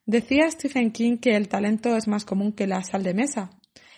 Decía 0.05 0.49
Stephen 0.49 0.91
King 0.91 1.17
que 1.17 1.35
el 1.35 1.49
talento 1.49 1.95
es 1.97 2.07
más 2.07 2.23
común 2.23 2.53
que 2.53 2.67
la 2.67 2.83
sal 2.83 3.03
de 3.03 3.13
mesa 3.13 3.49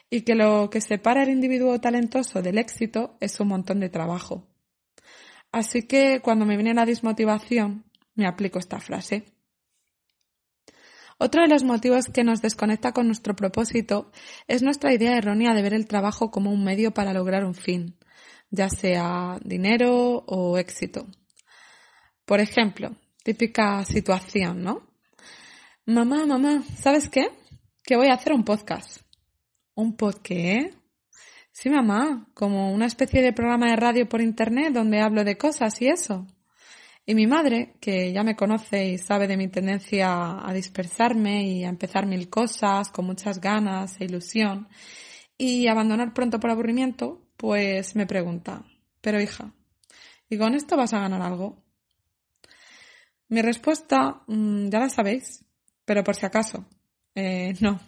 y 0.09 0.21
que 0.21 0.35
lo 0.35 0.69
que 0.69 0.81
separa 0.81 1.21
al 1.21 1.29
individuo 1.29 1.79
talentoso 1.79 2.41
del 2.41 2.57
éxito 2.57 3.17
es 3.19 3.39
un 3.39 3.49
montón 3.49 3.79
de 3.79 3.89
trabajo. 3.89 4.47
Así 5.51 5.83
que 5.83 6.19
cuando 6.21 6.45
me 6.45 6.55
viene 6.55 6.73
la 6.73 6.85
desmotivación, 6.85 7.85
me 8.15 8.27
aplico 8.27 8.59
esta 8.59 8.79
frase. 8.79 9.25
Otro 11.19 11.41
de 11.41 11.49
los 11.49 11.63
motivos 11.63 12.05
que 12.05 12.23
nos 12.23 12.41
desconecta 12.41 12.93
con 12.93 13.07
nuestro 13.07 13.35
propósito 13.35 14.11
es 14.47 14.63
nuestra 14.63 14.93
idea 14.93 15.17
errónea 15.17 15.53
de 15.53 15.61
ver 15.61 15.73
el 15.73 15.85
trabajo 15.85 16.31
como 16.31 16.51
un 16.51 16.63
medio 16.63 16.91
para 16.91 17.13
lograr 17.13 17.43
un 17.45 17.55
fin, 17.55 17.97
ya 18.51 18.69
sea 18.69 19.37
dinero 19.43 20.23
o 20.27 20.57
éxito. 20.57 21.07
Por 22.29 22.41
ejemplo, 22.41 22.95
típica 23.23 23.83
situación, 23.85 24.61
¿no? 24.61 24.83
Mamá, 25.87 26.27
mamá, 26.27 26.63
¿sabes 26.77 27.09
qué? 27.09 27.27
Que 27.81 27.95
voy 27.95 28.09
a 28.09 28.13
hacer 28.13 28.33
un 28.33 28.43
podcast. 28.43 29.01
¿Un 29.73 29.97
podcast? 29.97 30.77
Sí, 31.51 31.71
mamá, 31.71 32.27
como 32.35 32.71
una 32.71 32.85
especie 32.85 33.23
de 33.23 33.33
programa 33.33 33.71
de 33.71 33.77
radio 33.77 34.07
por 34.07 34.21
internet 34.21 34.71
donde 34.71 35.01
hablo 35.01 35.23
de 35.23 35.39
cosas 35.39 35.81
y 35.81 35.87
eso. 35.87 36.27
Y 37.03 37.15
mi 37.15 37.25
madre, 37.25 37.73
que 37.81 38.13
ya 38.13 38.21
me 38.21 38.35
conoce 38.35 38.89
y 38.89 38.99
sabe 38.99 39.25
de 39.27 39.35
mi 39.35 39.47
tendencia 39.47 40.47
a 40.47 40.53
dispersarme 40.53 41.47
y 41.47 41.63
a 41.63 41.69
empezar 41.69 42.05
mil 42.05 42.29
cosas 42.29 42.91
con 42.91 43.07
muchas 43.07 43.41
ganas 43.41 43.99
e 43.99 44.05
ilusión 44.05 44.67
y 45.35 45.65
abandonar 45.65 46.13
pronto 46.13 46.39
por 46.39 46.51
aburrimiento, 46.51 47.25
pues 47.37 47.95
me 47.95 48.05
pregunta, 48.05 48.65
pero 49.01 49.19
hija, 49.19 49.51
¿y 50.29 50.37
con 50.37 50.53
esto 50.53 50.77
vas 50.77 50.93
a 50.93 50.99
ganar 50.99 51.23
algo? 51.23 51.67
Mi 53.29 53.41
respuesta 53.41 54.23
mm, 54.27 54.69
ya 54.69 54.79
la 54.79 54.89
sabéis, 54.89 55.45
pero 55.85 56.03
por 56.03 56.15
si 56.15 56.25
acaso, 56.25 56.65
eh, 57.15 57.53
no, 57.61 57.79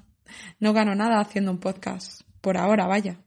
no 0.60 0.74
gano 0.74 0.96
nada 0.96 1.20
haciendo 1.20 1.52
un 1.52 1.60
podcast, 1.60 2.22
por 2.42 2.58
ahora, 2.58 2.86
vaya. 2.88 3.20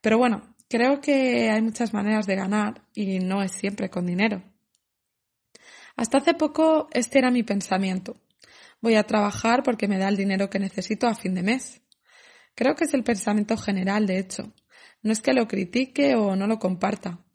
Pero 0.00 0.18
bueno, 0.18 0.54
creo 0.68 1.00
que 1.00 1.50
hay 1.50 1.62
muchas 1.62 1.94
maneras 1.94 2.26
de 2.26 2.36
ganar 2.36 2.82
y 2.94 3.20
no 3.20 3.42
es 3.42 3.52
siempre 3.52 3.90
con 3.90 4.06
dinero. 4.06 4.42
Hasta 5.96 6.18
hace 6.18 6.34
poco 6.34 6.88
este 6.92 7.18
era 7.18 7.30
mi 7.30 7.42
pensamiento. 7.42 8.20
Voy 8.82 8.96
a 8.96 9.04
trabajar 9.04 9.62
porque 9.62 9.88
me 9.88 9.98
da 9.98 10.08
el 10.08 10.16
dinero 10.16 10.50
que 10.50 10.58
necesito 10.58 11.06
a 11.06 11.14
fin 11.14 11.34
de 11.34 11.42
mes. 11.42 11.80
Creo 12.54 12.74
que 12.74 12.84
es 12.84 12.94
el 12.94 13.04
pensamiento 13.04 13.56
general, 13.56 14.06
de 14.06 14.18
hecho. 14.18 14.52
No 15.02 15.12
es 15.12 15.20
que 15.20 15.32
lo 15.32 15.48
critique 15.48 16.14
o 16.16 16.36
no 16.36 16.46
lo 16.46 16.58
comparta. 16.58 17.25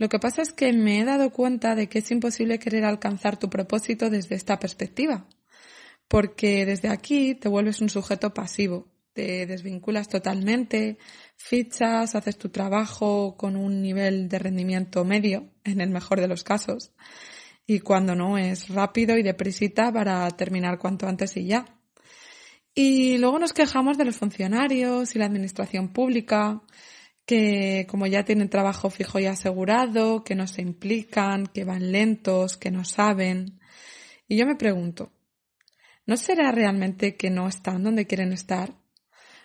Lo 0.00 0.08
que 0.08 0.18
pasa 0.18 0.40
es 0.40 0.54
que 0.54 0.72
me 0.72 0.98
he 0.98 1.04
dado 1.04 1.30
cuenta 1.30 1.74
de 1.74 1.90
que 1.90 1.98
es 1.98 2.10
imposible 2.10 2.58
querer 2.58 2.86
alcanzar 2.86 3.38
tu 3.38 3.50
propósito 3.50 4.08
desde 4.08 4.34
esta 4.34 4.58
perspectiva, 4.58 5.28
porque 6.08 6.64
desde 6.64 6.88
aquí 6.88 7.34
te 7.34 7.50
vuelves 7.50 7.82
un 7.82 7.90
sujeto 7.90 8.32
pasivo, 8.32 8.88
te 9.12 9.44
desvinculas 9.44 10.08
totalmente, 10.08 10.96
fichas, 11.36 12.14
haces 12.14 12.38
tu 12.38 12.48
trabajo 12.48 13.36
con 13.36 13.56
un 13.56 13.82
nivel 13.82 14.30
de 14.30 14.38
rendimiento 14.38 15.04
medio, 15.04 15.50
en 15.64 15.82
el 15.82 15.90
mejor 15.90 16.18
de 16.18 16.28
los 16.28 16.44
casos, 16.44 16.94
y 17.66 17.80
cuando 17.80 18.14
no 18.14 18.38
es 18.38 18.70
rápido 18.70 19.18
y 19.18 19.22
deprisita 19.22 19.92
para 19.92 20.30
terminar 20.30 20.78
cuanto 20.78 21.08
antes 21.08 21.36
y 21.36 21.44
ya. 21.44 21.66
Y 22.74 23.18
luego 23.18 23.38
nos 23.38 23.52
quejamos 23.52 23.98
de 23.98 24.06
los 24.06 24.16
funcionarios 24.16 25.14
y 25.14 25.18
la 25.18 25.26
administración 25.26 25.92
pública, 25.92 26.62
que 27.30 27.86
como 27.88 28.08
ya 28.08 28.24
tienen 28.24 28.48
trabajo 28.48 28.90
fijo 28.90 29.20
y 29.20 29.26
asegurado, 29.26 30.24
que 30.24 30.34
no 30.34 30.48
se 30.48 30.62
implican, 30.62 31.46
que 31.46 31.62
van 31.62 31.92
lentos, 31.92 32.56
que 32.56 32.72
no 32.72 32.84
saben. 32.84 33.60
Y 34.26 34.36
yo 34.36 34.46
me 34.46 34.56
pregunto, 34.56 35.12
¿no 36.06 36.16
será 36.16 36.50
realmente 36.50 37.14
que 37.14 37.30
no 37.30 37.46
están 37.46 37.84
donde 37.84 38.08
quieren 38.08 38.32
estar? 38.32 38.74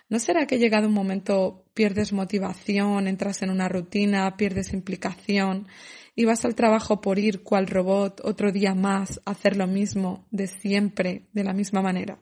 ¿No 0.08 0.18
será 0.18 0.48
que 0.48 0.58
llegado 0.58 0.88
un 0.88 0.94
momento 0.94 1.70
pierdes 1.74 2.12
motivación, 2.12 3.06
entras 3.06 3.42
en 3.42 3.50
una 3.50 3.68
rutina, 3.68 4.36
pierdes 4.36 4.72
implicación 4.72 5.68
y 6.16 6.24
vas 6.24 6.44
al 6.44 6.56
trabajo 6.56 7.00
por 7.00 7.20
ir 7.20 7.44
cual 7.44 7.68
robot 7.68 8.20
otro 8.24 8.50
día 8.50 8.74
más 8.74 9.20
a 9.24 9.30
hacer 9.30 9.56
lo 9.56 9.68
mismo 9.68 10.26
de 10.32 10.48
siempre, 10.48 11.28
de 11.34 11.44
la 11.44 11.52
misma 11.52 11.82
manera? 11.82 12.18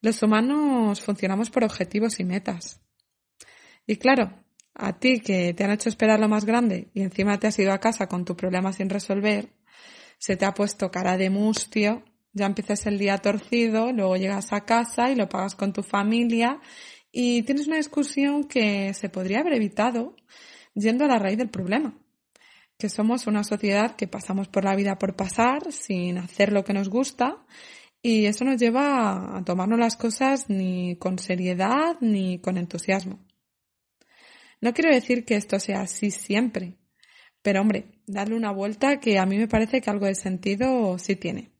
Los 0.00 0.22
humanos 0.22 1.02
funcionamos 1.02 1.50
por 1.50 1.62
objetivos 1.62 2.20
y 2.20 2.24
metas. 2.24 2.80
Y 3.90 3.96
claro, 3.96 4.32
a 4.72 5.00
ti 5.00 5.18
que 5.18 5.52
te 5.52 5.64
han 5.64 5.72
hecho 5.72 5.88
esperar 5.88 6.20
lo 6.20 6.28
más 6.28 6.44
grande 6.44 6.92
y 6.94 7.02
encima 7.02 7.40
te 7.40 7.48
has 7.48 7.58
ido 7.58 7.72
a 7.72 7.80
casa 7.80 8.06
con 8.06 8.24
tu 8.24 8.36
problema 8.36 8.72
sin 8.72 8.88
resolver, 8.88 9.48
se 10.16 10.36
te 10.36 10.44
ha 10.44 10.54
puesto 10.54 10.92
cara 10.92 11.16
de 11.16 11.28
mustio, 11.28 12.04
ya 12.32 12.46
empiezas 12.46 12.86
el 12.86 12.98
día 13.00 13.18
torcido, 13.18 13.90
luego 13.92 14.14
llegas 14.14 14.52
a 14.52 14.64
casa 14.64 15.10
y 15.10 15.16
lo 15.16 15.28
pagas 15.28 15.56
con 15.56 15.72
tu 15.72 15.82
familia 15.82 16.60
y 17.10 17.42
tienes 17.42 17.66
una 17.66 17.78
discusión 17.78 18.44
que 18.44 18.94
se 18.94 19.08
podría 19.08 19.40
haber 19.40 19.54
evitado 19.54 20.14
yendo 20.74 21.04
a 21.04 21.08
la 21.08 21.18
raíz 21.18 21.38
del 21.38 21.50
problema, 21.50 21.98
que 22.78 22.88
somos 22.88 23.26
una 23.26 23.42
sociedad 23.42 23.96
que 23.96 24.06
pasamos 24.06 24.46
por 24.46 24.62
la 24.62 24.76
vida 24.76 25.00
por 25.00 25.16
pasar 25.16 25.72
sin 25.72 26.18
hacer 26.18 26.52
lo 26.52 26.62
que 26.62 26.74
nos 26.74 26.90
gusta 26.90 27.44
y 28.02 28.26
eso 28.26 28.44
nos 28.44 28.60
lleva 28.60 29.36
a 29.36 29.44
tomarnos 29.44 29.80
las 29.80 29.96
cosas 29.96 30.48
ni 30.48 30.94
con 30.94 31.18
seriedad 31.18 31.96
ni 32.00 32.38
con 32.38 32.56
entusiasmo. 32.56 33.18
No 34.60 34.74
quiero 34.74 34.94
decir 34.94 35.24
que 35.24 35.36
esto 35.36 35.58
sea 35.58 35.80
así 35.82 36.10
siempre, 36.10 36.76
pero 37.42 37.62
hombre, 37.62 37.92
darle 38.06 38.36
una 38.36 38.52
vuelta 38.52 39.00
que 39.00 39.18
a 39.18 39.26
mí 39.26 39.38
me 39.38 39.48
parece 39.48 39.80
que 39.80 39.90
algo 39.90 40.06
de 40.06 40.14
sentido 40.14 40.98
sí 40.98 41.16
tiene. 41.16 41.50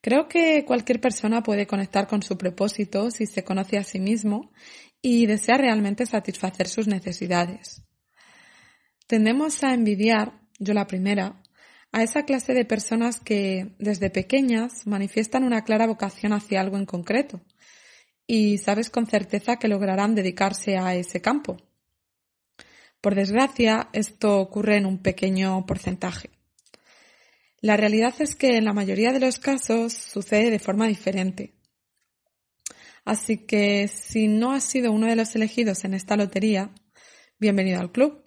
Creo 0.00 0.28
que 0.28 0.64
cualquier 0.64 1.00
persona 1.00 1.42
puede 1.42 1.66
conectar 1.66 2.06
con 2.06 2.22
su 2.22 2.38
propósito 2.38 3.10
si 3.10 3.26
se 3.26 3.44
conoce 3.44 3.76
a 3.76 3.84
sí 3.84 4.00
mismo 4.00 4.50
y 5.02 5.26
desea 5.26 5.58
realmente 5.58 6.06
satisfacer 6.06 6.68
sus 6.68 6.86
necesidades. 6.86 7.82
Tendemos 9.06 9.62
a 9.62 9.74
envidiar, 9.74 10.40
yo 10.58 10.72
la 10.72 10.86
primera, 10.86 11.42
a 11.92 12.02
esa 12.02 12.24
clase 12.24 12.54
de 12.54 12.64
personas 12.64 13.20
que 13.20 13.74
desde 13.78 14.08
pequeñas 14.08 14.86
manifiestan 14.86 15.44
una 15.44 15.64
clara 15.64 15.86
vocación 15.86 16.32
hacia 16.32 16.60
algo 16.60 16.78
en 16.78 16.86
concreto 16.86 17.42
y 18.32 18.58
sabes 18.58 18.90
con 18.90 19.08
certeza 19.08 19.56
que 19.56 19.66
lograrán 19.66 20.14
dedicarse 20.14 20.78
a 20.78 20.94
ese 20.94 21.20
campo. 21.20 21.56
Por 23.00 23.16
desgracia, 23.16 23.88
esto 23.92 24.38
ocurre 24.38 24.76
en 24.76 24.86
un 24.86 24.98
pequeño 24.98 25.66
porcentaje. 25.66 26.30
La 27.60 27.76
realidad 27.76 28.14
es 28.20 28.36
que 28.36 28.56
en 28.56 28.66
la 28.66 28.72
mayoría 28.72 29.12
de 29.12 29.18
los 29.18 29.40
casos 29.40 29.94
sucede 29.94 30.52
de 30.52 30.60
forma 30.60 30.86
diferente. 30.86 31.54
Así 33.04 33.38
que 33.38 33.88
si 33.88 34.28
no 34.28 34.52
has 34.52 34.62
sido 34.62 34.92
uno 34.92 35.08
de 35.08 35.16
los 35.16 35.34
elegidos 35.34 35.84
en 35.84 35.94
esta 35.94 36.16
lotería, 36.16 36.70
bienvenido 37.40 37.80
al 37.80 37.90
club. 37.90 38.22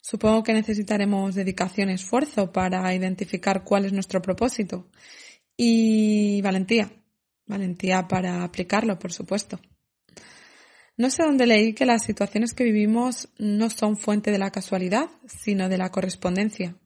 Supongo 0.00 0.44
que 0.44 0.52
necesitaremos 0.52 1.34
dedicación 1.34 1.90
y 1.90 1.94
esfuerzo 1.94 2.52
para 2.52 2.94
identificar 2.94 3.64
cuál 3.64 3.86
es 3.86 3.92
nuestro 3.92 4.22
propósito. 4.22 4.88
Y 5.56 6.40
valentía. 6.42 7.01
Valentía 7.52 8.08
para 8.08 8.44
aplicarlo, 8.44 8.98
por 8.98 9.12
supuesto. 9.12 9.60
No 10.96 11.10
sé 11.10 11.22
dónde 11.22 11.46
leí 11.46 11.74
que 11.74 11.84
las 11.84 12.02
situaciones 12.02 12.54
que 12.54 12.64
vivimos 12.64 13.28
no 13.36 13.68
son 13.68 13.98
fuente 13.98 14.30
de 14.30 14.38
la 14.38 14.50
casualidad, 14.50 15.10
sino 15.26 15.68
de 15.68 15.76
la 15.76 15.90
correspondencia. 15.90 16.76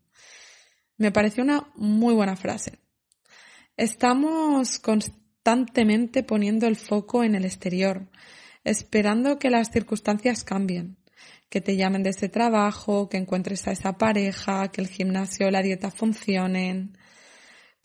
Me 0.97 1.13
pareció 1.13 1.45
una 1.45 1.69
muy 1.77 2.15
buena 2.15 2.35
frase. 2.35 2.81
Estamos 3.77 4.81
constantemente 4.81 6.25
poniendo 6.25 6.67
el 6.67 6.75
foco 6.75 7.23
en 7.23 7.37
el 7.37 7.45
exterior, 7.45 8.11
esperando 8.65 9.39
que 9.39 9.51
las 9.51 9.71
circunstancias 9.71 10.43
cambien 10.43 10.97
que 11.49 11.61
te 11.61 11.77
llamen 11.77 12.03
de 12.03 12.11
ese 12.11 12.29
trabajo, 12.29 13.09
que 13.09 13.19
encuentres 13.19 13.69
a 13.69 13.73
esa 13.73 13.97
pareja, 13.99 14.69
que 14.73 14.81
el 14.81 14.89
gimnasio 14.89 15.47
o 15.47 15.51
la 15.53 15.63
dieta 15.63 15.93
funcionen. 15.93 16.99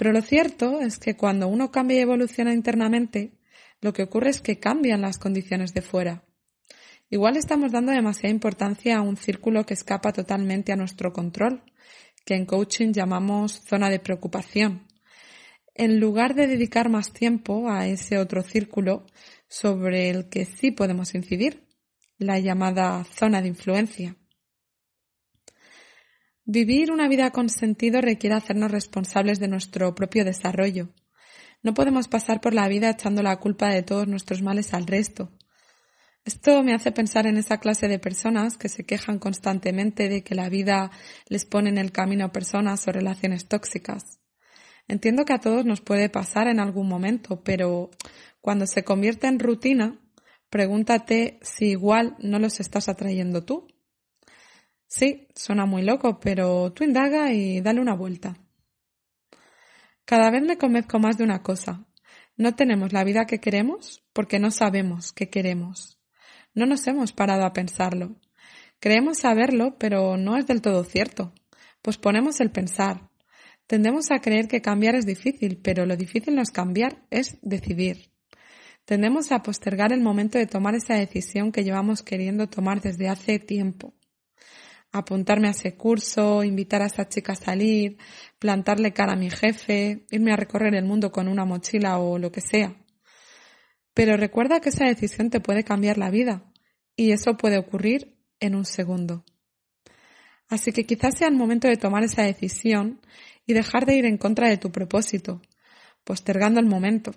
Pero 0.02 0.14
lo 0.14 0.24
cierto 0.24 0.82
es 0.82 0.98
que 0.98 1.16
cuando 1.16 1.48
uno 1.48 1.70
cambia 1.70 1.98
y 1.98 2.02
evoluciona 2.02 2.56
internamente, 2.56 3.34
lo 3.82 3.94
que 3.94 4.02
ocurre 4.02 4.32
es 4.32 4.42
que 4.42 4.58
cambian 4.58 5.02
las 5.02 5.20
condiciones 5.20 5.76
de 5.76 5.84
fuera. 5.84 6.24
Igual 7.12 7.38
estamos 7.38 7.72
dando 7.72 7.92
demasiada 7.92 8.34
importancia 8.34 8.98
a 8.98 9.04
un 9.04 9.16
círculo 9.16 9.64
que 9.64 9.76
escapa 9.76 10.12
totalmente 10.12 10.72
a 10.72 10.76
nuestro 10.76 11.14
control, 11.14 11.62
que 12.26 12.34
en 12.34 12.48
coaching 12.48 12.94
llamamos 12.94 13.62
zona 13.64 13.92
de 13.92 14.00
preocupación, 14.00 14.88
en 15.76 16.00
lugar 16.00 16.34
de 16.34 16.48
dedicar 16.48 16.90
más 16.90 17.14
tiempo 17.14 17.70
a 17.70 17.86
ese 17.86 18.18
otro 18.18 18.42
círculo 18.42 19.06
sobre 19.48 20.10
el 20.10 20.30
que 20.30 20.46
sí 20.46 20.72
podemos 20.72 21.14
incidir, 21.14 21.68
la 22.18 22.40
llamada 22.40 23.04
zona 23.04 23.40
de 23.44 23.50
influencia. 23.50 24.16
Vivir 26.54 26.92
una 26.92 27.08
vida 27.08 27.32
con 27.32 27.48
sentido 27.48 28.02
requiere 28.02 28.36
hacernos 28.36 28.72
responsables 28.72 29.40
de 29.40 29.48
nuestro 29.48 29.96
propio 29.96 30.26
desarrollo. 30.26 30.90
No 31.64 31.74
podemos 31.74 32.10
pasar 32.10 32.42
por 32.42 32.54
la 32.54 32.68
vida 32.68 32.90
echando 32.90 33.24
la 33.24 33.38
culpa 33.38 33.70
de 33.70 33.84
todos 33.84 34.06
nuestros 34.06 34.42
males 34.42 34.74
al 34.74 34.86
resto. 34.86 35.32
Esto 36.26 36.62
me 36.62 36.74
hace 36.74 36.92
pensar 36.92 37.26
en 37.26 37.38
esa 37.38 37.60
clase 37.60 37.88
de 37.88 38.00
personas 38.00 38.58
que 38.58 38.68
se 38.68 38.84
quejan 38.84 39.18
constantemente 39.18 40.10
de 40.10 40.26
que 40.26 40.36
la 40.36 40.50
vida 40.50 40.92
les 41.30 41.46
pone 41.46 41.70
en 41.70 41.78
el 41.78 41.94
camino 41.94 42.34
personas 42.34 42.86
o 42.86 42.92
relaciones 42.92 43.48
tóxicas. 43.48 44.20
Entiendo 44.90 45.24
que 45.24 45.32
a 45.32 45.40
todos 45.40 45.64
nos 45.66 45.80
puede 45.80 46.10
pasar 46.10 46.50
en 46.50 46.60
algún 46.60 46.90
momento, 46.90 47.42
pero 47.46 47.92
cuando 48.42 48.68
se 48.68 48.84
convierte 48.84 49.28
en 49.28 49.40
rutina, 49.40 50.02
Pregúntate 50.52 51.40
si 51.44 51.68
igual 51.68 52.18
no 52.20 52.38
los 52.38 52.60
estás 52.60 52.90
atrayendo 52.90 53.46
tú. 53.46 53.68
Sí, 54.94 55.30
suena 55.36 55.66
muy 55.66 55.84
loco, 55.84 56.20
pero 56.20 56.74
tú 56.74 56.84
indaga 56.84 57.32
y 57.32 57.62
dale 57.62 57.80
una 57.80 57.96
vuelta. 57.96 58.38
Cada 60.04 60.30
vez 60.30 60.44
me 60.44 60.58
convenzco 60.58 61.00
más 61.00 61.18
de 61.18 61.24
una 61.24 61.42
cosa. 61.42 61.86
No 62.36 62.56
tenemos 62.56 62.92
la 62.92 63.06
vida 63.06 63.24
que 63.26 63.40
queremos 63.40 64.04
porque 64.12 64.38
no 64.38 64.52
sabemos 64.52 65.14
qué 65.14 65.30
queremos. 65.30 65.98
No 66.54 66.66
nos 66.66 66.86
hemos 66.88 67.14
parado 67.14 67.46
a 67.46 67.54
pensarlo. 67.54 68.18
Creemos 68.82 69.20
saberlo, 69.20 69.78
pero 69.80 70.18
no 70.18 70.36
es 70.36 70.46
del 70.46 70.62
todo 70.62 70.84
cierto. 70.84 71.34
Pues 71.82 71.98
ponemos 71.98 72.42
el 72.42 72.52
pensar. 72.52 73.10
Tendemos 73.68 74.12
a 74.12 74.20
creer 74.20 74.50
que 74.50 74.62
cambiar 74.62 74.96
es 74.96 75.06
difícil, 75.06 75.62
pero 75.64 75.86
lo 75.86 75.96
difícil 75.96 76.36
no 76.36 76.42
es 76.42 76.52
cambiar, 76.52 77.02
es 77.12 77.38
decidir. 77.42 78.12
Tendemos 78.84 79.32
a 79.32 79.42
postergar 79.42 79.94
el 79.94 80.02
momento 80.02 80.38
de 80.38 80.48
tomar 80.48 80.76
esa 80.76 80.96
decisión 80.96 81.54
que 81.54 81.64
llevamos 81.64 82.04
queriendo 82.04 82.50
tomar 82.50 82.82
desde 82.82 83.08
hace 83.08 83.40
tiempo. 83.40 83.94
Apuntarme 84.92 85.48
a 85.48 85.52
ese 85.52 85.76
curso, 85.76 86.44
invitar 86.44 86.82
a 86.82 86.88
esa 86.88 87.08
chica 87.08 87.34
a 87.34 87.36
salir, 87.36 87.98
plantarle 88.40 88.94
cara 88.94 89.14
a 89.14 89.16
mi 89.16 89.30
jefe, 89.30 90.06
irme 90.12 90.34
a 90.34 90.36
recorrer 90.36 90.76
el 90.76 90.86
mundo 90.86 91.12
con 91.12 91.28
una 91.28 91.46
mochila 91.46 92.00
o 92.00 92.18
lo 92.18 92.32
que 92.32 92.42
sea. 92.42 92.76
Pero 93.94 94.18
recuerda 94.18 94.60
que 94.60 94.70
esa 94.70 94.86
decisión 94.86 95.30
te 95.30 95.40
puede 95.40 95.64
cambiar 95.64 95.98
la 95.98 96.10
vida 96.10 96.52
y 96.96 97.12
eso 97.12 97.38
puede 97.38 97.58
ocurrir 97.58 98.18
en 98.40 98.56
un 98.56 98.66
segundo. 98.66 99.24
Así 100.50 100.74
que 100.74 100.86
quizás 100.86 101.18
sea 101.18 101.30
el 101.30 101.36
momento 101.36 101.68
de 101.68 101.78
tomar 101.78 102.04
esa 102.04 102.24
decisión 102.24 103.00
y 103.46 103.54
dejar 103.54 103.86
de 103.86 103.96
ir 103.96 104.06
en 104.06 104.18
contra 104.18 104.50
de 104.50 104.58
tu 104.58 104.72
propósito, 104.72 105.42
postergando 106.04 106.60
el 106.60 106.66
momento 106.66 107.14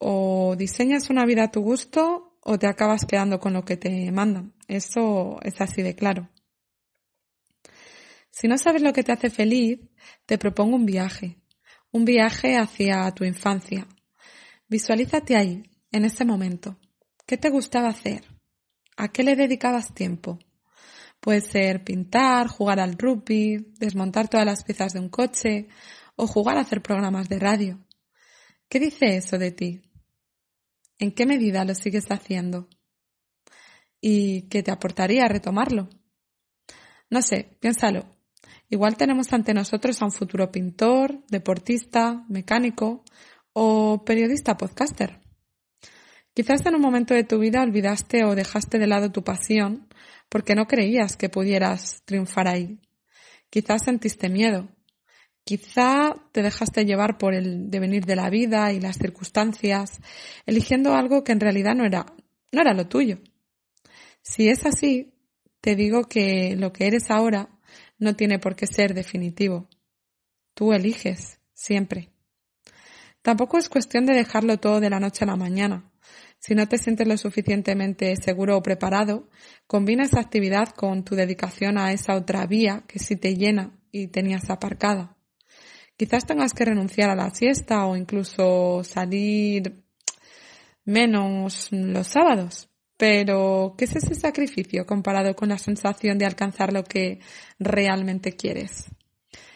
o 0.00 0.56
diseñas 0.56 1.10
una 1.10 1.26
vida 1.26 1.44
a 1.44 1.50
tu 1.50 1.60
gusto 1.60 2.38
o 2.42 2.58
te 2.58 2.66
acabas 2.66 3.04
quedando 3.04 3.38
con 3.38 3.52
lo 3.52 3.64
que 3.64 3.76
te 3.76 4.10
mandan. 4.10 4.54
Eso 4.66 5.38
es 5.42 5.60
así 5.60 5.82
de 5.82 5.94
claro. 5.94 6.28
Si 8.40 8.48
no 8.48 8.56
sabes 8.56 8.80
lo 8.80 8.94
que 8.94 9.02
te 9.02 9.12
hace 9.12 9.28
feliz, 9.28 9.80
te 10.24 10.38
propongo 10.38 10.74
un 10.74 10.86
viaje, 10.86 11.36
un 11.92 12.06
viaje 12.06 12.56
hacia 12.56 13.10
tu 13.10 13.24
infancia. 13.24 13.86
Visualízate 14.66 15.36
ahí, 15.36 15.62
en 15.92 16.06
ese 16.06 16.24
momento. 16.24 16.78
¿Qué 17.26 17.36
te 17.36 17.50
gustaba 17.50 17.90
hacer? 17.90 18.24
¿A 18.96 19.08
qué 19.08 19.24
le 19.24 19.36
dedicabas 19.36 19.92
tiempo? 19.92 20.38
Puede 21.20 21.42
ser 21.42 21.84
pintar, 21.84 22.48
jugar 22.48 22.80
al 22.80 22.96
rugby, 22.96 23.74
desmontar 23.78 24.28
todas 24.28 24.46
las 24.46 24.64
piezas 24.64 24.94
de 24.94 25.00
un 25.00 25.10
coche 25.10 25.68
o 26.16 26.26
jugar 26.26 26.56
a 26.56 26.62
hacer 26.62 26.80
programas 26.80 27.28
de 27.28 27.40
radio. 27.40 27.86
¿Qué 28.70 28.80
dice 28.80 29.18
eso 29.18 29.36
de 29.36 29.50
ti? 29.50 29.82
¿En 30.98 31.12
qué 31.12 31.26
medida 31.26 31.66
lo 31.66 31.74
sigues 31.74 32.06
haciendo? 32.10 32.70
¿Y 34.00 34.48
qué 34.48 34.62
te 34.62 34.70
aportaría 34.70 35.28
retomarlo? 35.28 35.90
No 37.10 37.20
sé, 37.20 37.58
piénsalo. 37.60 38.19
Igual 38.70 38.96
tenemos 38.96 39.32
ante 39.32 39.52
nosotros 39.52 40.00
a 40.00 40.04
un 40.04 40.12
futuro 40.12 40.52
pintor, 40.52 41.24
deportista, 41.26 42.24
mecánico 42.28 43.04
o 43.52 44.04
periodista 44.04 44.56
podcaster. 44.56 45.18
Quizás 46.32 46.64
en 46.64 46.76
un 46.76 46.80
momento 46.80 47.12
de 47.12 47.24
tu 47.24 47.40
vida 47.40 47.62
olvidaste 47.62 48.24
o 48.24 48.36
dejaste 48.36 48.78
de 48.78 48.86
lado 48.86 49.10
tu 49.10 49.24
pasión 49.24 49.88
porque 50.28 50.54
no 50.54 50.68
creías 50.68 51.16
que 51.16 51.28
pudieras 51.28 52.02
triunfar 52.04 52.46
ahí. 52.46 52.78
Quizás 53.50 53.82
sentiste 53.82 54.28
miedo. 54.28 54.68
Quizá 55.42 56.14
te 56.30 56.42
dejaste 56.42 56.84
llevar 56.84 57.18
por 57.18 57.34
el 57.34 57.70
devenir 57.70 58.06
de 58.06 58.14
la 58.14 58.30
vida 58.30 58.72
y 58.72 58.78
las 58.78 58.98
circunstancias, 58.98 60.00
eligiendo 60.46 60.94
algo 60.94 61.24
que 61.24 61.32
en 61.32 61.40
realidad 61.40 61.74
no 61.74 61.84
era, 61.84 62.06
no 62.52 62.60
era 62.60 62.72
lo 62.72 62.86
tuyo. 62.86 63.18
Si 64.22 64.48
es 64.48 64.64
así, 64.64 65.12
te 65.60 65.74
digo 65.74 66.04
que 66.04 66.54
lo 66.56 66.72
que 66.72 66.86
eres 66.86 67.10
ahora 67.10 67.48
no 68.00 68.16
tiene 68.16 68.40
por 68.40 68.56
qué 68.56 68.66
ser 68.66 68.94
definitivo. 68.94 69.68
Tú 70.54 70.72
eliges, 70.72 71.38
siempre. 71.52 72.08
Tampoco 73.22 73.58
es 73.58 73.68
cuestión 73.68 74.06
de 74.06 74.14
dejarlo 74.14 74.58
todo 74.58 74.80
de 74.80 74.90
la 74.90 74.98
noche 74.98 75.24
a 75.24 75.28
la 75.28 75.36
mañana. 75.36 75.92
Si 76.38 76.54
no 76.54 76.66
te 76.66 76.78
sientes 76.78 77.06
lo 77.06 77.18
suficientemente 77.18 78.16
seguro 78.16 78.56
o 78.56 78.62
preparado, 78.62 79.28
combina 79.66 80.04
esa 80.04 80.20
actividad 80.20 80.70
con 80.70 81.04
tu 81.04 81.14
dedicación 81.14 81.76
a 81.76 81.92
esa 81.92 82.16
otra 82.16 82.46
vía 82.46 82.84
que 82.88 82.98
sí 82.98 83.14
te 83.16 83.36
llena 83.36 83.78
y 83.92 84.08
tenías 84.08 84.48
aparcada. 84.48 85.16
Quizás 85.98 86.24
tengas 86.24 86.54
que 86.54 86.64
renunciar 86.64 87.10
a 87.10 87.14
la 87.14 87.28
siesta 87.28 87.84
o 87.84 87.94
incluso 87.94 88.82
salir 88.84 89.84
menos 90.86 91.68
los 91.70 92.06
sábados. 92.06 92.69
Pero, 93.00 93.76
¿qué 93.78 93.86
es 93.86 93.96
ese 93.96 94.14
sacrificio 94.14 94.84
comparado 94.84 95.34
con 95.34 95.48
la 95.48 95.56
sensación 95.56 96.18
de 96.18 96.26
alcanzar 96.26 96.70
lo 96.70 96.84
que 96.84 97.20
realmente 97.58 98.36
quieres? 98.36 98.90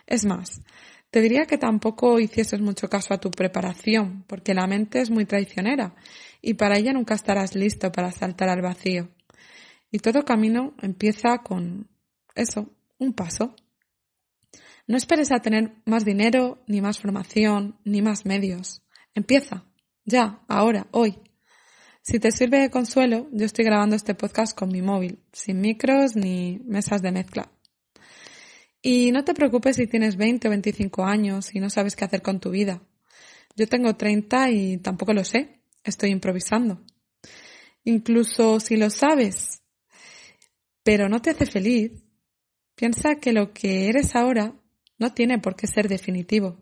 Es 0.07 0.24
más, 0.24 0.62
te 1.11 1.20
diría 1.20 1.44
que 1.44 1.59
tampoco 1.59 2.18
hicieses 2.18 2.62
mucho 2.62 2.88
caso 2.88 3.12
a 3.12 3.20
tu 3.20 3.30
preparación, 3.30 4.24
porque 4.28 4.54
la 4.54 4.66
mente 4.66 5.02
es 5.02 5.11
muy 5.11 5.26
traicionera 5.26 5.94
y 6.40 6.54
para 6.54 6.78
ella 6.78 6.94
nunca 6.94 7.12
estarás 7.12 7.54
listo 7.54 7.92
para 7.92 8.12
saltar 8.12 8.48
al 8.48 8.62
vacío. 8.62 9.11
Y 9.90 9.98
todo 9.98 10.24
camino 10.24 10.72
empieza 10.80 11.37
con 11.44 11.90
eso, 12.35 12.70
un 12.96 13.12
paso. 13.12 13.54
No 14.87 14.96
esperes 14.96 15.30
a 15.33 15.40
tener 15.40 15.74
más 15.85 16.07
dinero, 16.07 16.64
ni 16.66 16.80
más 16.80 16.98
formación, 16.98 17.78
ni 17.85 18.00
más 18.00 18.24
medios. 18.24 18.83
Empieza, 19.14 19.66
ya, 20.07 20.40
ahora, 20.48 20.87
hoy. 20.92 21.18
Si 22.06 22.18
te 22.18 22.32
sirve 22.32 22.60
de 22.60 22.70
consuelo, 22.70 23.30
yo 23.32 23.46
estoy 23.46 23.64
grabando 23.64 23.96
este 23.96 24.14
podcast 24.14 24.54
con 24.54 24.68
mi 24.68 24.82
móvil, 24.82 25.20
sin 25.32 25.62
micros 25.62 26.16
ni 26.16 26.60
mesas 26.66 27.00
de 27.00 27.10
mezcla. 27.10 27.50
Y 28.82 29.10
no 29.10 29.24
te 29.24 29.32
preocupes 29.32 29.76
si 29.76 29.86
tienes 29.86 30.16
20 30.16 30.48
o 30.48 30.50
25 30.50 31.06
años 31.06 31.54
y 31.54 31.60
no 31.60 31.70
sabes 31.70 31.96
qué 31.96 32.04
hacer 32.04 32.20
con 32.20 32.40
tu 32.40 32.50
vida. 32.50 32.82
Yo 33.56 33.66
tengo 33.68 33.96
30 33.96 34.50
y 34.50 34.76
tampoco 34.76 35.14
lo 35.14 35.24
sé. 35.24 35.62
Estoy 35.82 36.10
improvisando. 36.10 36.82
Incluso 37.84 38.60
si 38.60 38.76
lo 38.76 38.90
sabes, 38.90 39.62
pero 40.82 41.08
no 41.08 41.22
te 41.22 41.30
hace 41.30 41.46
feliz, 41.46 42.04
piensa 42.74 43.14
que 43.14 43.32
lo 43.32 43.54
que 43.54 43.88
eres 43.88 44.14
ahora 44.14 44.52
no 44.98 45.14
tiene 45.14 45.38
por 45.38 45.56
qué 45.56 45.66
ser 45.66 45.88
definitivo. 45.88 46.58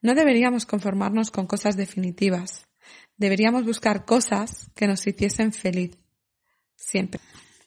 No 0.00 0.14
deberíamos 0.14 0.64
conformarnos 0.64 1.30
con 1.30 1.46
cosas 1.46 1.76
definitivas 1.76 2.66
deberíamos 3.16 3.64
buscar 3.64 4.04
cosas 4.04 4.70
que 4.74 4.86
nos 4.86 5.06
hiciesen 5.06 5.52
feliz. 5.52 5.96
Siempre. 6.76 7.20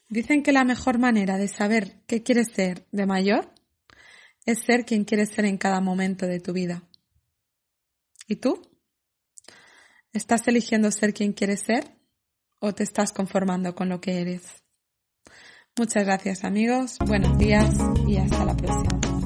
Dicen 0.10 0.44
que 0.44 0.54
la 0.54 0.64
mejor 0.64 1.00
manera 1.00 1.38
de 1.38 1.48
saber 1.48 2.02
qué 2.08 2.24
quieres 2.24 2.52
ser 2.54 2.86
de 2.92 3.06
mayor 3.06 3.54
es 4.46 4.60
ser 4.60 4.86
quien 4.86 5.04
quieres 5.04 5.30
ser 5.30 5.46
en 5.46 5.58
cada 5.58 5.82
momento 5.82 6.26
de 6.26 6.40
tu 6.40 6.54
vida. 6.54 6.84
¿Y 8.28 8.38
tú? 8.38 8.62
¿Estás 10.14 10.48
eligiendo 10.48 10.92
ser 10.92 11.14
quien 11.14 11.34
quieres 11.34 11.62
ser 11.62 11.84
o 12.60 12.74
te 12.74 12.84
estás 12.84 13.12
conformando 13.12 13.76
con 13.76 13.90
lo 13.90 14.00
que 14.00 14.22
eres? 14.22 14.44
Muchas 15.78 16.06
gracias 16.06 16.44
amigos, 16.44 16.98
buenos 17.06 17.38
días 17.38 17.76
y 18.08 18.18
hasta 18.18 18.46
la 18.46 18.56
próxima. 18.56 19.17